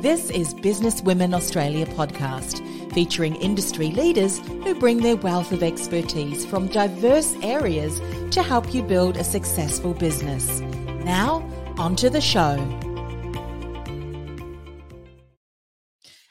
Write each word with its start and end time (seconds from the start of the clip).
This 0.00 0.30
is 0.30 0.54
Business 0.54 1.02
Women 1.02 1.34
Australia 1.34 1.84
podcast, 1.84 2.62
featuring 2.92 3.34
industry 3.34 3.90
leaders 3.90 4.38
who 4.38 4.76
bring 4.76 4.98
their 4.98 5.16
wealth 5.16 5.50
of 5.50 5.64
expertise 5.64 6.46
from 6.46 6.68
diverse 6.68 7.34
areas 7.42 7.98
to 8.30 8.44
help 8.44 8.72
you 8.72 8.84
build 8.84 9.16
a 9.16 9.24
successful 9.24 9.94
business. 9.94 10.60
Now, 11.02 11.42
onto 11.78 12.10
the 12.10 12.20
show. 12.20 12.87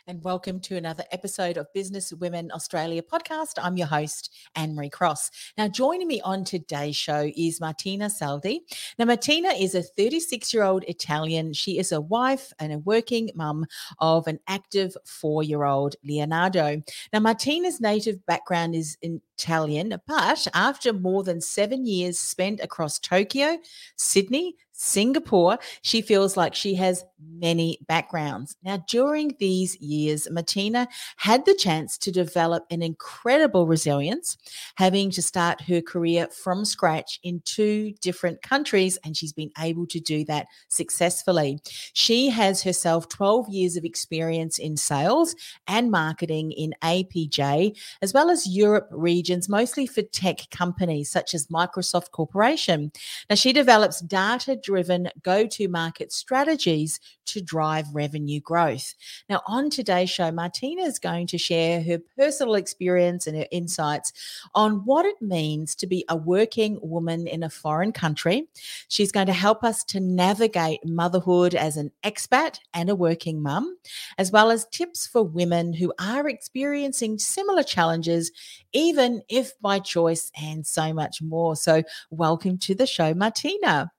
And 0.10 0.24
welcome 0.24 0.58
to 0.62 0.78
another 0.78 1.04
episode 1.12 1.58
of 1.58 1.72
Business 1.74 2.14
Women 2.14 2.50
Australia 2.54 3.02
podcast. 3.02 3.56
I'm 3.62 3.76
your 3.76 3.88
host, 3.88 4.34
Anne 4.56 4.74
Marie 4.74 4.90
Cross. 4.90 5.32
Now, 5.58 5.68
joining 5.68 6.08
me 6.08 6.22
on 6.22 6.46
today's 6.46 6.96
show 6.96 7.30
is 7.36 7.60
Martina 7.60 8.06
Saldi. 8.06 8.60
Now, 8.98 9.04
Martina 9.04 9.50
is 9.50 9.76
a 9.76 9.84
36 9.84 10.54
year 10.54 10.64
old 10.64 10.86
Italian. 10.88 11.52
She 11.52 11.78
is 11.78 11.92
a 11.92 12.00
wife 12.00 12.54
and 12.58 12.72
a 12.72 12.80
working 12.80 13.32
mum 13.36 13.66
of 14.00 14.28
an 14.28 14.40
active 14.48 14.96
four 15.06 15.44
year 15.44 15.66
old 15.66 15.98
Leonardo. 16.06 16.82
Now, 17.12 17.20
Martina's 17.20 17.82
native 17.82 18.26
background 18.26 18.76
is 18.76 18.98
Italian, 19.02 20.00
but 20.08 20.48
after 20.54 20.94
more 20.94 21.24
than 21.24 21.42
seven 21.42 21.86
years 21.86 22.18
spent 22.18 22.62
across 22.62 22.98
Tokyo, 22.98 23.58
Sydney, 23.98 24.56
Singapore, 24.72 25.58
she 25.82 26.02
feels 26.02 26.38
like 26.38 26.54
she 26.54 26.76
has 26.76 27.04
many 27.20 27.80
backgrounds. 27.88 28.56
Now, 28.64 28.84
during 28.88 29.36
these 29.40 29.76
years, 29.78 30.28
Martina 30.30 30.88
had 31.18 31.46
the 31.46 31.56
chance 31.56 31.98
to 32.00 32.12
develop 32.12 32.66
an 32.70 32.82
incredible 32.82 33.68
resilience, 33.68 34.38
having 34.76 35.12
to 35.12 35.22
start 35.22 35.62
her 35.62 35.82
career 35.82 36.28
from 36.28 36.66
scratch 36.66 37.20
in 37.24 37.42
two 37.46 37.94
different 38.02 38.42
countries, 38.42 38.98
and 39.04 39.16
she's 39.16 39.34
been 39.34 39.52
able 39.60 39.88
to 39.88 40.00
do 40.00 40.26
that 40.26 40.48
successfully. 40.68 41.60
She 41.94 42.30
has 42.30 42.64
herself 42.64 43.10
12 43.10 43.50
years 43.50 43.78
of 43.78 43.86
experience 43.86 44.58
in 44.58 44.78
sales 44.78 45.36
and 45.68 45.92
marketing 45.92 46.52
in 46.52 46.74
APJ, 46.84 47.78
as 48.02 48.14
well 48.14 48.30
as 48.30 48.48
Europe 48.48 48.88
regions, 48.92 49.50
mostly 49.50 49.86
for 49.86 50.02
tech 50.02 50.50
companies 50.52 51.10
such 51.10 51.34
as 51.34 51.48
Microsoft 51.48 52.12
Corporation. 52.12 52.92
Now, 53.30 53.36
she 53.36 53.54
develops 53.54 54.02
data 54.02 54.56
driven 54.56 55.10
go 55.24 55.48
to 55.48 55.68
market 55.68 56.12
strategies 56.12 57.00
to 57.28 57.42
drive 57.42 57.86
revenue 57.94 58.40
growth. 58.40 58.94
Now, 59.30 59.42
on 59.48 59.70
today's 59.70 60.10
show, 60.10 60.32
Martina 60.32 60.84
is 60.84 60.98
going 61.00 61.28
to 61.28 61.38
share 61.38 61.82
her 61.84 62.00
personal 62.18 62.56
experience 62.56 63.28
and 63.28 63.38
her 63.38 63.48
insights 63.52 64.14
on 64.56 64.86
what 64.86 65.06
it 65.06 65.22
means 65.22 65.76
to 65.76 65.88
be 65.88 66.06
a 66.10 66.16
working 66.16 66.80
woman 66.82 67.28
in 67.28 67.44
a 67.44 67.50
foreign 67.50 67.92
country. 67.92 68.48
She's 68.88 69.12
going 69.12 69.28
to 69.28 69.34
help 69.34 69.64
us 69.64 69.84
to 69.86 70.00
navigate 70.00 70.86
motherhood 70.86 71.54
as 71.54 71.78
an 71.78 71.92
expat 72.04 72.60
and 72.74 72.90
a 72.90 72.96
working 72.96 73.42
mum, 73.42 73.78
as 74.18 74.32
well 74.32 74.50
as 74.50 74.66
tips 74.72 75.06
for 75.06 75.24
women 75.24 75.74
who 75.74 75.94
are 76.00 76.28
experiencing 76.28 77.20
similar 77.20 77.64
challenges, 77.64 78.32
even 78.74 79.22
if 79.30 79.60
by 79.60 79.80
choice, 79.80 80.32
and 80.42 80.66
so 80.66 80.94
much 80.94 81.22
more. 81.22 81.56
So, 81.56 81.84
welcome 82.10 82.58
to 82.60 82.76
the 82.76 82.88
show, 82.88 83.14
Martina. 83.14 83.92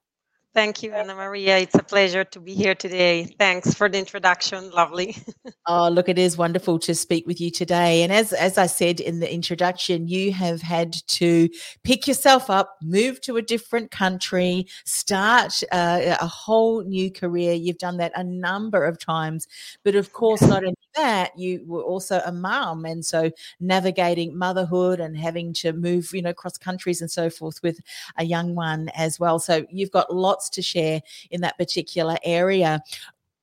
Thank 0.55 0.83
you, 0.83 0.93
Anna 0.93 1.15
Maria. 1.15 1.59
It's 1.59 1.75
a 1.75 1.83
pleasure 1.83 2.25
to 2.25 2.41
be 2.41 2.55
here 2.55 2.75
today. 2.75 3.25
Thanks 3.39 3.75
for 3.75 3.89
the 3.89 3.99
introduction. 3.99 4.71
Lovely. 4.71 5.17
oh, 5.69 5.89
look, 5.91 6.09
it 6.09 6.19
is 6.19 6.39
wonderful 6.39 6.79
to 6.81 6.95
speak 6.95 7.27
with 7.27 7.39
you 7.39 7.51
today. 7.51 8.03
And 8.03 8.11
as 8.11 8.33
as 8.33 8.57
I 8.57 8.67
said 8.67 8.99
in 8.99 9.21
the 9.21 9.33
introduction, 9.33 10.09
you 10.09 10.33
have 10.33 10.63
had 10.63 10.95
to 11.09 11.51
pick 11.85 12.09
yourself 12.09 12.49
up, 12.49 12.77
move 12.83 13.21
to 13.23 13.37
a 13.37 13.43
different 13.43 13.91
country, 13.91 14.67
start 14.87 15.63
uh, 15.71 16.17
a 16.19 16.27
whole 16.27 16.83
new 16.83 17.13
career. 17.13 17.53
You've 17.53 17.79
done 17.79 17.99
that 17.99 18.13
a 18.17 18.25
number 18.25 18.85
of 18.85 18.99
times, 18.99 19.47
but 19.85 19.95
of 19.95 20.13
course, 20.15 20.41
not 20.41 20.65
only 20.65 20.75
that, 20.97 21.39
you 21.39 21.63
were 21.67 21.83
also 21.83 22.23
a 22.25 22.33
mom, 22.33 22.87
and 22.87 23.05
so 23.05 23.31
navigating 23.61 24.37
motherhood 24.37 24.99
and 24.99 25.17
having 25.17 25.53
to 25.53 25.75
move, 25.75 26.09
you 26.13 26.23
know, 26.23 26.31
across 26.31 26.57
countries 26.57 27.03
and 27.03 27.11
so 27.11 27.29
forth 27.29 27.63
with 27.63 27.81
a 28.17 28.25
young 28.25 28.55
one 28.55 28.89
as 28.97 29.21
well. 29.21 29.39
So 29.39 29.67
you've 29.71 29.91
got 29.91 30.13
lots 30.13 30.38
to 30.51 30.63
share 30.63 31.01
in 31.31 31.41
that 31.43 31.59
particular 31.59 32.17
area. 32.23 32.83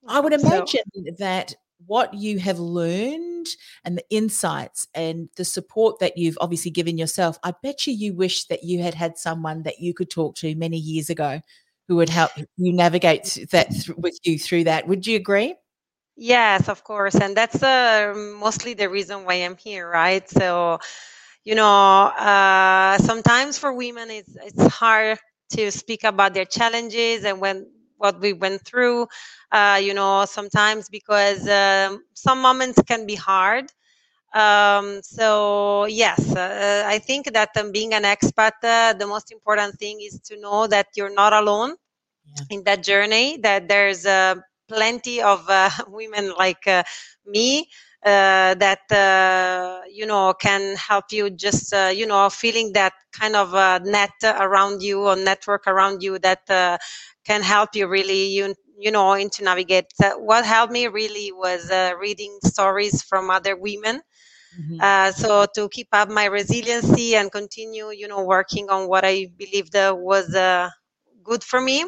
I 0.07 0.19
would 0.19 0.33
imagine 0.33 0.83
so, 0.93 1.01
that 1.19 1.55
what 1.87 2.13
you 2.13 2.39
have 2.39 2.59
learned 2.59 3.47
and 3.83 3.97
the 3.97 4.05
insights 4.09 4.87
and 4.93 5.29
the 5.35 5.45
support 5.45 5.99
that 5.99 6.17
you've 6.17 6.37
obviously 6.41 6.71
given 6.71 6.97
yourself, 6.97 7.37
I 7.43 7.53
bet 7.63 7.85
you 7.85 7.93
you 7.93 8.13
wish 8.13 8.45
that 8.45 8.63
you 8.63 8.81
had 8.81 8.93
had 8.93 9.17
someone 9.17 9.63
that 9.63 9.79
you 9.79 9.93
could 9.93 10.09
talk 10.09 10.35
to 10.37 10.55
many 10.55 10.77
years 10.77 11.09
ago 11.09 11.41
who 11.87 11.95
would 11.97 12.09
help 12.09 12.31
you 12.57 12.73
navigate 12.73 13.45
that 13.51 13.69
th- 13.71 13.89
with 13.97 14.17
you 14.23 14.39
through 14.39 14.63
that. 14.65 14.87
Would 14.87 15.05
you 15.05 15.15
agree? 15.15 15.55
Yes, 16.17 16.69
of 16.69 16.83
course. 16.83 17.15
And 17.15 17.35
that's 17.35 17.61
uh, 17.61 18.13
mostly 18.39 18.73
the 18.73 18.89
reason 18.89 19.25
why 19.25 19.35
I'm 19.35 19.57
here, 19.57 19.87
right? 19.89 20.27
So, 20.29 20.79
you 21.43 21.55
know, 21.55 21.65
uh, 21.65 22.97
sometimes 22.99 23.57
for 23.57 23.73
women, 23.73 24.09
it's, 24.09 24.35
it's 24.37 24.65
hard 24.73 25.19
to 25.49 25.71
speak 25.71 26.03
about 26.03 26.33
their 26.33 26.45
challenges 26.45 27.23
and 27.23 27.39
when 27.39 27.67
what 27.97 28.19
we 28.19 28.33
went 28.33 28.61
through 28.63 29.07
uh, 29.51 29.79
you 29.81 29.93
know 29.93 30.25
sometimes 30.25 30.89
because 30.89 31.47
um, 31.47 32.03
some 32.13 32.41
moments 32.41 32.79
can 32.87 33.05
be 33.05 33.15
hard 33.15 33.65
um, 34.33 35.01
so 35.01 35.85
yes 35.85 36.35
uh, 36.35 36.83
i 36.87 36.97
think 36.99 37.31
that 37.33 37.49
um, 37.57 37.71
being 37.71 37.93
an 37.93 38.03
expat 38.03 38.53
uh, 38.63 38.93
the 38.93 39.05
most 39.07 39.31
important 39.31 39.75
thing 39.79 39.99
is 40.01 40.19
to 40.19 40.39
know 40.39 40.67
that 40.67 40.87
you're 40.95 41.13
not 41.13 41.33
alone 41.33 41.75
yeah. 42.25 42.43
in 42.49 42.63
that 42.63 42.83
journey 42.83 43.37
that 43.37 43.67
there's 43.67 44.05
uh, 44.05 44.35
plenty 44.67 45.21
of 45.21 45.47
uh, 45.49 45.69
women 45.87 46.33
like 46.37 46.67
uh, 46.67 46.83
me 47.25 47.59
uh, 47.59 47.94
that 48.05 48.79
uh, 48.91 49.81
you 49.91 50.05
know 50.05 50.33
can 50.33 50.75
help 50.75 51.05
you 51.11 51.29
just 51.29 51.73
uh, 51.73 51.91
you 51.93 52.05
know 52.05 52.29
feeling 52.29 52.73
that 52.73 52.93
kind 53.11 53.35
of 53.35 53.53
net 53.85 54.11
around 54.23 54.81
you 54.81 55.01
or 55.03 55.15
network 55.15 55.67
around 55.67 56.01
you 56.03 56.17
that 56.19 56.45
can 57.25 57.41
help 57.41 57.69
you 57.75 57.87
really 57.87 58.27
you 58.27 58.53
you 58.77 58.91
know 58.91 59.13
into 59.13 59.43
navigate 59.43 59.85
what 60.17 60.45
helped 60.45 60.71
me 60.73 60.87
really 60.87 61.31
was 61.31 61.71
reading 61.99 62.37
stories 62.43 63.01
from 63.01 63.29
other 63.29 63.55
women 63.55 64.01
Mm-hmm. 64.57 64.79
Uh, 64.79 65.11
so 65.11 65.45
to 65.55 65.69
keep 65.69 65.87
up 65.93 66.09
my 66.09 66.25
resiliency 66.25 67.15
and 67.15 67.31
continue, 67.31 67.89
you 67.91 68.07
know, 68.07 68.23
working 68.23 68.69
on 68.69 68.87
what 68.87 69.05
I 69.05 69.27
believed 69.37 69.75
uh, 69.75 69.95
was 69.97 70.33
uh, 70.35 70.69
good 71.23 71.43
for 71.43 71.61
me. 71.61 71.85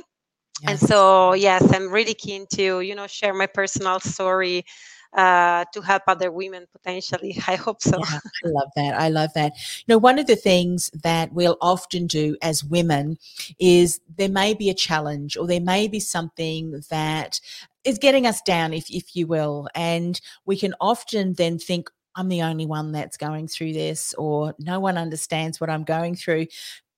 Yes. 0.60 0.68
And 0.68 0.80
so, 0.80 1.34
yes, 1.34 1.64
I'm 1.74 1.92
really 1.92 2.14
keen 2.14 2.46
to, 2.54 2.82
you 2.82 2.96
know, 2.96 3.08
share 3.08 3.34
my 3.34 3.48
personal 3.48 4.00
story 4.00 4.66
uh, 5.14 5.66
to 5.74 5.82
help 5.82 6.04
other 6.08 6.32
women 6.32 6.66
potentially. 6.72 7.38
I 7.48 7.56
hope 7.56 7.82
so. 7.82 7.98
Yeah, 7.98 8.20
I 8.46 8.48
love 8.48 8.70
that. 8.76 9.00
I 9.00 9.10
love 9.10 9.34
that. 9.36 9.54
You 9.56 9.94
know, 9.94 9.98
one 9.98 10.20
of 10.20 10.28
the 10.28 10.36
things 10.36 10.90
that 11.04 11.34
we'll 11.34 11.58
often 11.62 12.08
do 12.08 12.36
as 12.42 12.64
women 12.64 13.18
is 13.60 14.00
there 14.18 14.30
may 14.30 14.54
be 14.54 14.70
a 14.70 14.74
challenge 14.74 15.38
or 15.38 15.48
there 15.48 15.62
may 15.62 15.88
be 15.88 16.00
something 16.00 16.82
that 16.90 17.40
is 17.84 17.98
getting 17.98 18.26
us 18.26 18.42
down, 18.42 18.74
if 18.74 18.90
if 18.90 19.16
you 19.16 19.28
will, 19.28 19.68
and 19.74 20.20
we 20.46 20.58
can 20.58 20.74
often 20.80 21.34
then 21.34 21.60
think. 21.60 21.90
I'm 22.20 22.30
the 22.30 22.42
only 22.42 22.66
one 22.66 22.94
that's 22.94 23.16
going 23.16 23.48
through 23.48 23.74
this, 23.74 24.16
or 24.18 24.56
no 24.58 24.80
one 24.80 24.98
understands 24.98 25.62
what 25.62 25.70
I'm 25.70 25.84
going 25.84 26.16
through 26.16 26.48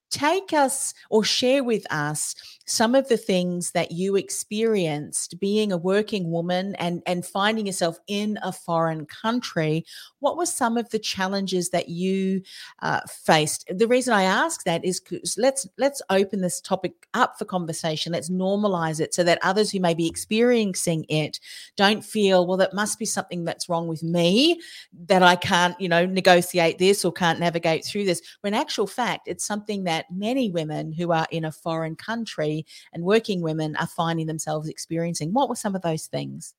take 0.09 0.53
us 0.53 0.93
or 1.09 1.23
share 1.23 1.63
with 1.63 1.85
us 1.91 2.35
some 2.65 2.93
of 2.93 3.07
the 3.09 3.17
things 3.17 3.71
that 3.71 3.91
you 3.91 4.15
experienced 4.15 5.39
being 5.39 5.71
a 5.71 5.77
working 5.77 6.29
woman 6.29 6.75
and 6.75 7.01
and 7.05 7.25
finding 7.25 7.65
yourself 7.65 7.97
in 8.07 8.37
a 8.43 8.51
foreign 8.51 9.05
country. 9.05 9.85
What 10.19 10.37
were 10.37 10.45
some 10.45 10.77
of 10.77 10.89
the 10.89 10.99
challenges 10.99 11.69
that 11.69 11.89
you 11.89 12.41
uh, 12.81 13.01
faced? 13.07 13.65
The 13.75 13.87
reason 13.87 14.13
i 14.13 14.23
ask 14.23 14.63
that 14.63 14.85
is 14.85 14.99
because 14.99 15.37
let's 15.37 15.67
let's 15.77 16.01
open 16.09 16.41
this 16.41 16.61
topic 16.61 17.07
up 17.13 17.37
for 17.39 17.45
conversation. 17.45 18.13
Let's 18.13 18.29
normalize 18.29 18.99
it 18.99 19.13
so 19.13 19.23
that 19.23 19.39
others 19.41 19.71
who 19.71 19.79
may 19.79 19.93
be 19.93 20.07
experiencing 20.07 21.05
it 21.09 21.39
don't 21.75 22.03
feel 22.05 22.45
well 22.45 22.57
that 22.57 22.73
must 22.73 22.99
be 22.99 23.05
something 23.05 23.43
that's 23.45 23.69
wrong 23.69 23.87
with 23.87 24.03
me 24.03 24.59
that 25.07 25.23
i 25.23 25.35
can't 25.35 25.79
you 25.79 25.89
know 25.89 26.05
negotiate 26.05 26.77
this 26.77 27.03
or 27.03 27.11
can't 27.11 27.39
navigate 27.39 27.85
through 27.85 28.05
this 28.05 28.21
when 28.41 28.53
actual 28.53 28.87
fact 28.87 29.27
it's 29.27 29.45
something 29.45 29.83
that 29.83 29.98
that 29.99 30.15
many 30.15 30.49
women 30.49 30.93
who 30.93 31.11
are 31.11 31.27
in 31.29 31.43
a 31.43 31.51
foreign 31.51 31.95
country 31.95 32.65
and 32.93 33.03
working 33.03 33.41
women 33.41 33.75
are 33.75 33.87
finding 33.87 34.27
themselves 34.27 34.69
experiencing. 34.69 35.33
What 35.33 35.49
were 35.49 35.55
some 35.55 35.75
of 35.75 35.81
those 35.81 36.07
things? 36.07 36.53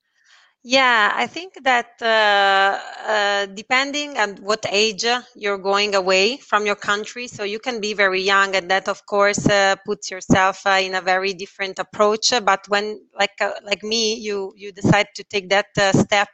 Yeah, 0.62 1.12
I 1.14 1.26
think 1.26 1.54
that 1.64 1.92
uh, 2.02 2.78
uh, 3.08 3.46
depending 3.46 4.18
on 4.18 4.36
what 4.42 4.66
age 4.68 5.06
you're 5.34 5.56
going 5.56 5.94
away 5.94 6.36
from 6.36 6.66
your 6.66 6.76
country, 6.76 7.28
so 7.28 7.44
you 7.44 7.58
can 7.58 7.80
be 7.80 7.94
very 7.94 8.20
young, 8.20 8.54
and 8.54 8.70
that 8.70 8.86
of 8.86 9.06
course 9.06 9.46
uh, 9.48 9.76
puts 9.86 10.10
yourself 10.10 10.66
uh, 10.66 10.80
in 10.82 10.94
a 10.94 11.00
very 11.00 11.32
different 11.32 11.78
approach. 11.78 12.30
But 12.44 12.68
when, 12.68 13.00
like 13.18 13.40
uh, 13.40 13.52
like 13.64 13.82
me, 13.82 14.16
you 14.16 14.52
you 14.54 14.70
decide 14.70 15.08
to 15.14 15.24
take 15.24 15.48
that 15.48 15.68
uh, 15.78 15.92
step 15.94 16.28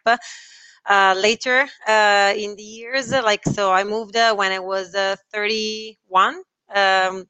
later 1.17 1.69
in 2.35 2.57
the 2.57 2.69
years, 2.81 3.13
like 3.13 3.45
so, 3.45 3.71
I 3.71 3.85
moved 3.85 4.17
when 4.17 4.51
I 4.51 4.59
was 4.59 4.91
31. 5.33 6.43
Um, 6.75 7.27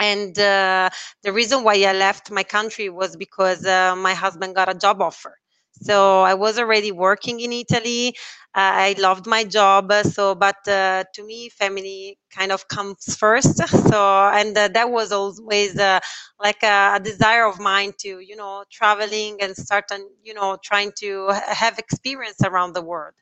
and 0.00 0.34
the 0.34 1.32
reason 1.32 1.64
why 1.64 1.74
I 1.82 1.92
left 1.92 2.30
my 2.30 2.42
country 2.42 2.88
was 2.90 3.16
because 3.16 3.62
my 3.64 4.14
husband 4.14 4.54
got 4.54 4.68
a 4.68 4.74
job 4.74 5.00
offer 5.02 5.36
so 5.82 6.22
I 6.22 6.34
was 6.34 6.56
already 6.58 6.92
working 6.92 7.40
in 7.40 7.52
Italy. 7.52 8.14
Uh, 8.54 8.94
I 8.94 8.94
loved 8.96 9.26
my 9.26 9.42
job. 9.42 9.92
So, 10.04 10.36
but 10.36 10.56
uh, 10.68 11.02
to 11.14 11.24
me, 11.26 11.48
family 11.48 12.16
kind 12.30 12.52
of 12.52 12.68
comes 12.68 13.16
first. 13.16 13.60
So, 13.68 14.28
and 14.32 14.56
uh, 14.56 14.68
that 14.68 14.90
was 14.90 15.10
always 15.10 15.76
uh, 15.76 15.98
like 16.38 16.62
a, 16.62 16.94
a, 16.94 17.00
desire 17.00 17.44
of 17.46 17.58
mine 17.58 17.92
to, 18.00 18.20
you 18.20 18.36
know, 18.36 18.64
traveling 18.70 19.38
and 19.40 19.56
start, 19.56 19.86
and 19.90 20.04
you 20.22 20.32
know, 20.34 20.56
trying 20.62 20.92
to 21.00 21.28
have 21.48 21.78
experience 21.78 22.40
around 22.44 22.72
the 22.74 22.82
world. 22.82 23.14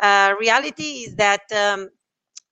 Uh, 0.00 0.34
reality 0.38 1.04
is 1.06 1.16
that 1.16 1.42
um, 1.52 1.88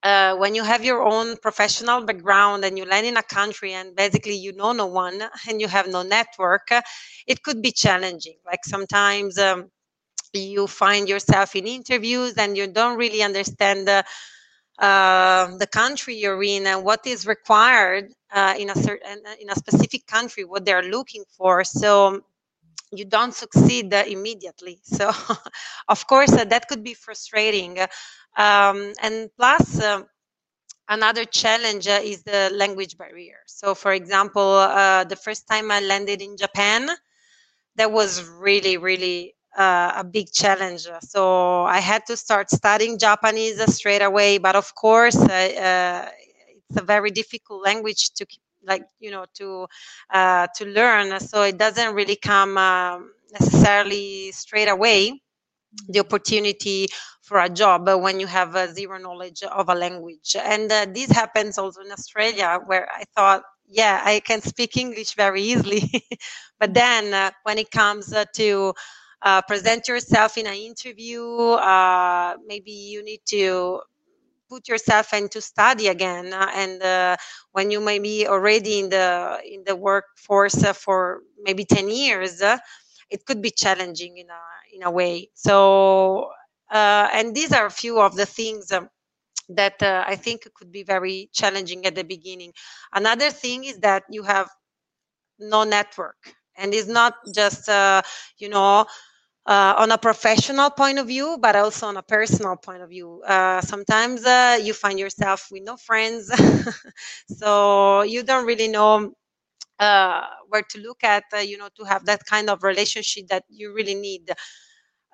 uh, 0.06 0.36
when 0.36 0.54
you 0.54 0.62
have 0.64 0.84
your 0.84 1.02
own 1.02 1.36
professional 1.38 2.00
background 2.04 2.64
and 2.64 2.78
you 2.78 2.84
land 2.86 3.06
in 3.06 3.16
a 3.16 3.22
country 3.22 3.72
and 3.74 3.96
basically 3.96 4.36
you 4.36 4.52
know 4.52 4.72
no 4.72 4.86
one 4.86 5.20
and 5.48 5.60
you 5.60 5.68
have 5.68 5.88
no 5.88 6.02
network, 6.02 6.70
uh, 6.72 6.82
it 7.26 7.42
could 7.42 7.62
be 7.62 7.72
challenging. 7.72 8.36
Like 8.46 8.64
sometimes 8.64 9.38
um, 9.38 9.70
you 10.32 10.66
find 10.68 11.08
yourself 11.08 11.56
in 11.56 11.66
interviews 11.66 12.34
and 12.38 12.56
you 12.56 12.66
don't 12.68 12.98
really 12.98 13.22
understand 13.22 13.88
the, 13.88 14.04
uh, 14.78 15.56
the 15.58 15.66
country 15.66 16.16
you're 16.16 16.42
in 16.42 16.66
and 16.66 16.84
what 16.84 17.06
is 17.06 17.26
required 17.26 18.12
uh, 18.32 18.54
in 18.58 18.70
a 18.70 18.74
certain 18.76 19.18
in 19.40 19.50
a 19.50 19.56
specific 19.56 20.06
country, 20.06 20.44
what 20.44 20.64
they're 20.64 20.82
looking 20.90 21.24
for. 21.36 21.64
So 21.64 22.22
you 22.92 23.04
don't 23.04 23.34
succeed 23.34 23.92
immediately. 23.92 24.78
So, 24.84 25.10
of 25.88 26.06
course, 26.06 26.32
uh, 26.32 26.44
that 26.44 26.68
could 26.68 26.84
be 26.84 26.94
frustrating. 26.94 27.78
Um, 28.36 28.92
and 29.02 29.30
plus, 29.36 29.80
uh, 29.80 30.02
another 30.88 31.24
challenge 31.24 31.88
uh, 31.88 32.00
is 32.02 32.22
the 32.24 32.50
language 32.54 32.96
barrier. 32.98 33.38
So, 33.46 33.74
for 33.74 33.92
example, 33.92 34.42
uh, 34.54 35.04
the 35.04 35.16
first 35.16 35.48
time 35.48 35.70
I 35.70 35.80
landed 35.80 36.22
in 36.22 36.36
Japan, 36.36 36.88
that 37.76 37.92
was 37.92 38.24
really, 38.28 38.76
really 38.76 39.34
uh, 39.56 39.92
a 39.96 40.04
big 40.04 40.32
challenge. 40.32 40.86
So, 41.02 41.64
I 41.64 41.80
had 41.80 42.06
to 42.06 42.16
start 42.16 42.50
studying 42.50 42.98
Japanese 42.98 43.62
straight 43.74 44.02
away. 44.02 44.38
But 44.38 44.56
of 44.56 44.74
course, 44.74 45.16
uh, 45.16 46.08
it's 46.68 46.78
a 46.78 46.82
very 46.84 47.10
difficult 47.10 47.62
language 47.64 48.10
to 48.14 48.26
like 48.66 48.84
you 49.00 49.10
know 49.10 49.26
to 49.34 49.66
uh, 50.12 50.46
to 50.56 50.64
learn. 50.66 51.18
So 51.20 51.42
it 51.42 51.58
doesn't 51.58 51.94
really 51.94 52.16
come 52.16 52.58
um, 52.58 53.12
necessarily 53.32 54.32
straight 54.32 54.68
away 54.68 55.20
the 55.88 56.00
opportunity 56.00 56.88
for 57.26 57.40
a 57.40 57.48
job 57.50 57.88
when 57.88 58.20
you 58.20 58.26
have 58.28 58.54
uh, 58.56 58.72
zero 58.72 58.98
knowledge 58.98 59.42
of 59.42 59.68
a 59.68 59.74
language. 59.74 60.36
And 60.40 60.70
uh, 60.70 60.86
this 60.94 61.10
happens 61.10 61.58
also 61.58 61.80
in 61.82 61.90
Australia, 61.92 62.60
where 62.66 62.88
I 62.92 63.04
thought, 63.16 63.42
yeah, 63.66 64.00
I 64.04 64.20
can 64.20 64.40
speak 64.42 64.76
English 64.76 65.14
very 65.14 65.42
easily. 65.42 65.82
but 66.60 66.72
then 66.74 67.12
uh, 67.12 67.32
when 67.42 67.58
it 67.58 67.70
comes 67.70 68.12
uh, 68.12 68.24
to 68.36 68.74
uh, 69.22 69.42
present 69.42 69.88
yourself 69.88 70.38
in 70.38 70.46
an 70.46 70.54
interview, 70.54 71.24
uh, 71.24 72.36
maybe 72.46 72.70
you 72.72 73.02
need 73.04 73.20
to 73.30 73.82
put 74.48 74.68
yourself 74.68 75.12
into 75.12 75.40
study 75.40 75.88
again 75.88 76.32
and 76.32 77.18
when 77.52 77.70
you 77.70 77.80
may 77.80 77.98
be 77.98 78.26
already 78.28 78.78
in 78.80 78.90
the 78.90 79.40
in 79.44 79.64
the 79.66 79.74
workforce 79.74 80.64
for 80.78 81.22
maybe 81.42 81.64
10 81.64 81.88
years 81.90 82.42
it 83.10 83.24
could 83.26 83.42
be 83.42 83.50
challenging 83.50 84.18
in 84.18 84.28
a 84.30 84.42
in 84.74 84.82
a 84.82 84.90
way. 84.90 85.30
So, 85.34 86.30
uh, 86.32 86.45
and 86.70 87.34
these 87.34 87.52
are 87.52 87.66
a 87.66 87.70
few 87.70 88.00
of 88.00 88.16
the 88.16 88.26
things. 88.26 88.72
Um, 88.72 88.88
that 89.50 89.82
uh, 89.82 90.04
I 90.06 90.16
think 90.16 90.48
could 90.54 90.72
be 90.72 90.82
very 90.82 91.30
challenging 91.32 91.86
at 91.86 91.94
the 91.94 92.04
beginning. 92.04 92.52
Another 92.92 93.30
thing 93.30 93.64
is 93.64 93.78
that 93.80 94.04
you 94.10 94.22
have 94.24 94.48
no 95.38 95.64
network, 95.64 96.16
and 96.56 96.74
it's 96.74 96.88
not 96.88 97.14
just 97.34 97.68
uh, 97.68 98.02
you 98.38 98.48
know 98.48 98.86
uh, 99.46 99.74
on 99.78 99.92
a 99.92 99.98
professional 99.98 100.70
point 100.70 100.98
of 100.98 101.08
view, 101.08 101.38
but 101.40 101.56
also 101.56 101.86
on 101.88 101.96
a 101.96 102.02
personal 102.02 102.56
point 102.56 102.82
of 102.82 102.90
view. 102.90 103.22
Uh, 103.26 103.60
sometimes 103.62 104.24
uh, 104.26 104.58
you 104.62 104.72
find 104.74 104.98
yourself 104.98 105.48
with 105.50 105.62
no 105.64 105.76
friends, 105.76 106.30
so 107.28 108.02
you 108.02 108.22
don't 108.22 108.46
really 108.46 108.68
know 108.68 109.12
uh, 109.78 110.22
where 110.48 110.62
to 110.70 110.80
look 110.80 111.04
at, 111.04 111.24
uh, 111.34 111.38
you 111.38 111.58
know, 111.58 111.68
to 111.76 111.84
have 111.84 112.04
that 112.06 112.24
kind 112.26 112.50
of 112.50 112.62
relationship 112.62 113.28
that 113.28 113.44
you 113.48 113.72
really 113.74 113.94
need. 113.94 114.30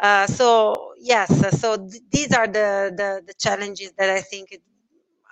Uh, 0.02 0.26
so 0.26 0.92
yes, 0.98 1.30
uh, 1.44 1.50
so 1.52 1.76
th- 1.78 2.02
these 2.10 2.32
are 2.34 2.48
the, 2.48 2.92
the, 2.96 3.22
the 3.26 3.34
challenges 3.38 3.92
that 3.98 4.10
I 4.10 4.20
think 4.22 4.58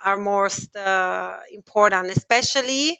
are 0.03 0.17
most 0.17 0.75
uh, 0.75 1.37
important, 1.51 2.09
especially 2.09 2.97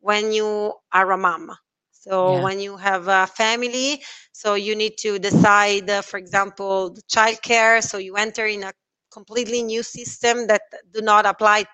when 0.00 0.32
you 0.32 0.72
are 0.92 1.10
a 1.12 1.18
mom. 1.18 1.52
So 1.92 2.38
yeah. 2.38 2.40
when 2.40 2.60
you 2.60 2.76
have 2.76 3.08
a 3.08 3.26
family, 3.26 4.02
so 4.32 4.54
you 4.54 4.76
need 4.76 4.98
to 5.00 5.18
decide, 5.18 5.88
uh, 5.90 6.02
for 6.02 6.18
example, 6.18 6.90
the 6.90 7.02
childcare. 7.02 7.82
So 7.82 7.98
you 7.98 8.16
enter 8.16 8.46
in 8.46 8.64
a 8.64 8.72
completely 9.12 9.62
new 9.62 9.82
system 9.82 10.48
that 10.48 10.62
do 10.92 11.02
not 11.02 11.26
apply 11.26 11.64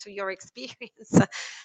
to 0.00 0.10
your 0.10 0.30
experience. 0.36 1.12